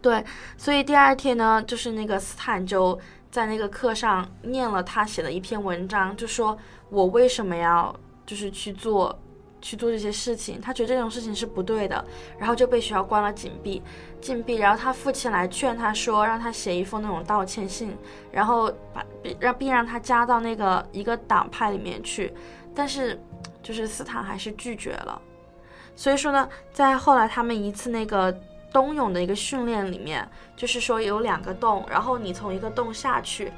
[0.00, 0.24] 对，
[0.56, 2.96] 所以第二天呢，就是那个斯坦就
[3.30, 6.56] 在那个课上念了他写的一篇文章，就说
[6.88, 7.94] 我为什么要
[8.24, 9.18] 就是去做
[9.60, 12.04] 去做这些事情，他觉得这种事情是不对的，
[12.38, 13.82] 然后就被学校关了禁闭，
[14.20, 17.96] 禁闭，然后他父亲来劝他说，让他写一封那种道歉信，
[18.30, 19.04] 然后把
[19.40, 22.32] 让并让他加到那个一个党派里面去，
[22.72, 23.20] 但是
[23.60, 25.20] 就是斯坦还是拒绝了。
[25.98, 28.32] 所以说呢，在后来他们一次那个
[28.72, 30.26] 冬泳的一个训练里面，
[30.56, 33.52] 就是说有两个洞，然后你从一个洞下去，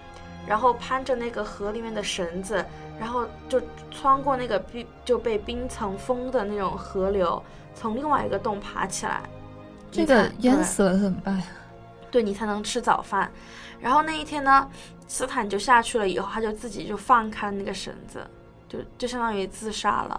[0.47, 2.65] 然后攀着那个河里面的绳子，
[2.99, 3.61] 然后就
[3.91, 7.43] 穿过那个冰就被冰层封的那种河流，
[7.75, 9.21] 从另外一个洞爬起来。
[9.93, 11.45] 这个淹死了怎么办呀？
[12.11, 13.31] 对你才能吃早饭。
[13.79, 14.67] 然后那一天呢，
[15.07, 18.27] 斯坦就下去了以后，他就自己就放开了那个绳子，
[18.67, 20.19] 就就相当于自杀了。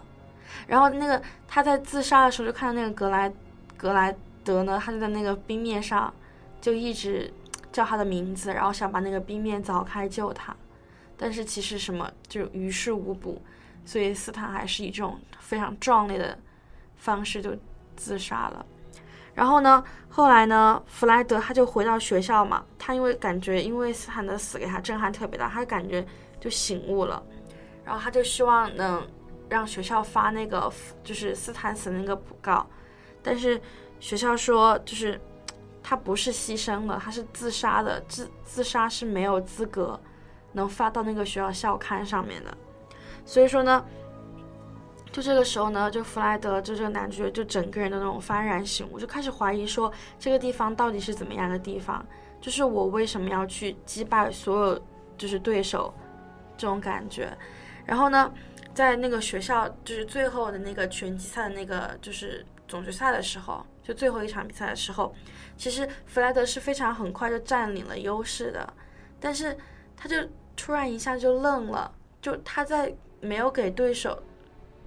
[0.68, 3.32] 然后那个他在自杀的时候，就看到那个格莱
[3.76, 6.14] 格莱德呢，他就在那个冰面上，
[6.60, 7.32] 就一直
[7.72, 10.56] 叫他的名字，然后想把那个冰面凿开救他，
[11.18, 13.42] 但是其实什么就于事无补，
[13.86, 16.38] 所以斯坦还是以这种非常壮烈的
[16.98, 17.56] 方式就
[17.96, 18.66] 自杀了。
[19.34, 26.06] 然后呢，后来呢，弗莱德他就回到学校嘛，他因为感觉因为斯坦的死给他震撼特别大，他感觉
[26.40, 27.22] 就醒悟了，
[27.86, 29.02] 然后他就希望能。
[29.52, 30.72] 让学校发那个
[31.04, 32.66] 就是斯坦森那个讣告，
[33.22, 33.60] 但是
[34.00, 35.20] 学校说就是
[35.84, 40.00] 他不是牺牲了，他是自杀的，自自杀是没有资格
[40.54, 42.58] 能发到那个学校校刊上面的。
[43.26, 43.84] 所以说呢，
[45.12, 52.06] 就这个时候呢，就弗莱德就这个男主角就整个人的那种幡然醒悟，就开始怀疑说这个地方到底是怎么样的地方，
[52.40, 54.82] 就是我为什么要去击败所有
[55.18, 55.94] 就是对手
[56.56, 57.38] 这种感觉，
[57.86, 58.32] 然后呢？
[58.82, 65.14] 在那个学校，就是最后的那个拳击赛的那个，就是总决赛的时候，就最后一场比赛的时候，
[65.56, 68.74] 其实弗莱德是非常很快就占领了优势的，
[69.20, 69.56] 但是
[69.96, 70.16] 他就
[70.56, 74.18] 突然一下就愣了，就他在没有给对手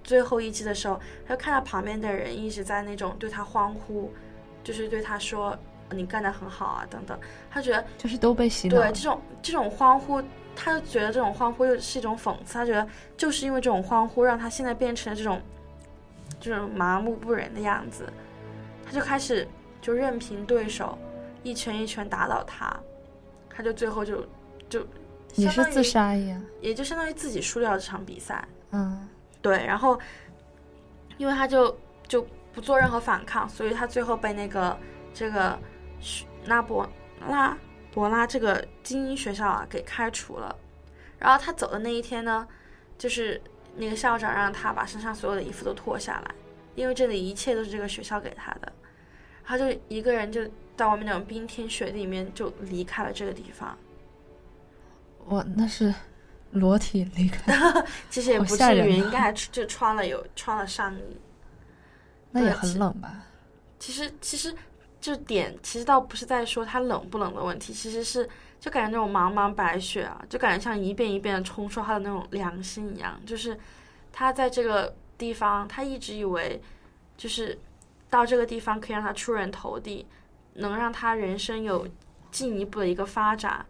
[0.03, 4.11] 最后一击的时候，他就看到旁边的人一直在那种对他欢呼，
[4.61, 5.57] 就是对他说
[5.91, 7.17] 你干得很好啊等等，
[7.49, 8.91] 他觉得就是都被洗脑了。
[8.91, 10.21] 对这种这种欢呼，
[10.55, 12.87] 他就觉得这种欢呼又是一种讽刺，他觉得
[13.17, 15.41] 就是因为这种欢呼，让他现在变成了这种
[16.39, 18.11] 这种麻木不仁的样子，
[18.85, 19.47] 他就开始
[19.81, 20.97] 就任凭对手
[21.43, 22.73] 一拳一拳打倒他，
[23.49, 24.25] 他就最后就
[24.69, 24.85] 就
[25.35, 26.41] 也是自杀一样。
[26.61, 28.47] 也就相当于自己输掉了这场比赛。
[28.71, 29.07] 嗯，
[29.41, 29.99] 对，然后
[31.17, 31.77] 因为他就
[32.07, 34.77] 就不做任何反抗，所以他最后被那个
[35.13, 35.57] 这个
[35.99, 36.87] 学拉伯
[37.27, 37.55] 拉
[37.95, 40.53] 伯拉这个精英学校啊给开除了。
[41.17, 42.45] 然后他走的那一天呢，
[42.97, 43.41] 就是
[43.77, 46.35] 那个校长让他把身上所有的衣服都脱下来，
[46.75, 48.69] 因为这里一切都是这个学校给他的。
[49.45, 53.77] 他就一个人就在外面那种冰天雪地里面就离开了这个地方。
[55.23, 55.93] 我那是
[56.51, 57.55] 裸体离开，
[58.11, 61.17] 其实也不至于，应该还就穿了有穿了上衣。
[62.31, 63.23] 那也很冷吧？
[63.79, 64.53] 其实其实
[65.05, 68.27] 这点其实倒不是在说它冷不冷的问题，其实是
[68.59, 73.55] 就感觉那种茫茫白雪啊，就感觉像一遍一遍的冲刷他的那种良心一样，就是
[74.11, 76.59] 他在这个地方，他一直以为
[77.15, 77.55] 就是
[78.09, 80.07] 到这个地方可以让他出人头地，
[80.55, 81.87] 能让他人生有
[82.31, 83.63] 进一步的一个发展，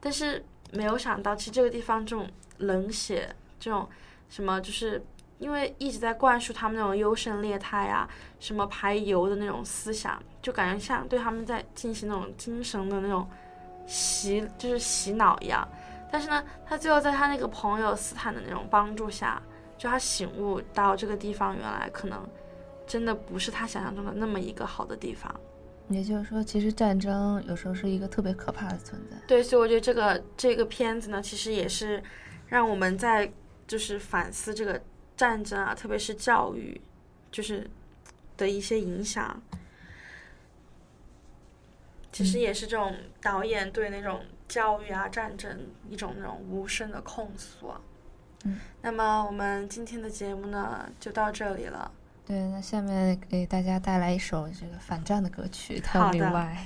[0.00, 2.28] 但是没有想到，其实这个地方这种
[2.58, 3.88] 冷血，这种
[4.28, 5.00] 什么就是。
[5.38, 8.06] 因为一直在灌输他们那种优胜劣汰啊，
[8.38, 13.28] 什么排油的那种思想，就感觉像对他们在进行那种精神的那种
[13.86, 15.66] 洗，就是洗脑一样。
[16.10, 19.40] 但是呢，他最后在他那个朋友斯坦的那种帮助下，
[19.78, 22.26] 就他醒悟到这个地方原来可能
[22.86, 25.32] 真的不是他想象中的那么一个好的地方。
[25.88, 29.16] 也就是说，其实战争有时候是一个特别可怕的存在。
[29.26, 32.02] 对，所以我觉得这个这个片子呢，其实也是
[32.46, 33.30] 让我们在
[33.66, 34.80] 就是反思这个
[35.16, 36.80] 战争啊，特别是教育，
[37.30, 37.68] 就是
[38.36, 39.40] 的一些影响。
[42.12, 47.80] 其实也是这种导演对那种教育啊、战争一种那种无声的控诉啊。
[48.44, 51.90] 嗯，那么我们今天的节目呢，就到这里了。
[52.26, 56.56] 对，那下面给大家带来一首这个反战的歌曲《好 Tell Me Why》。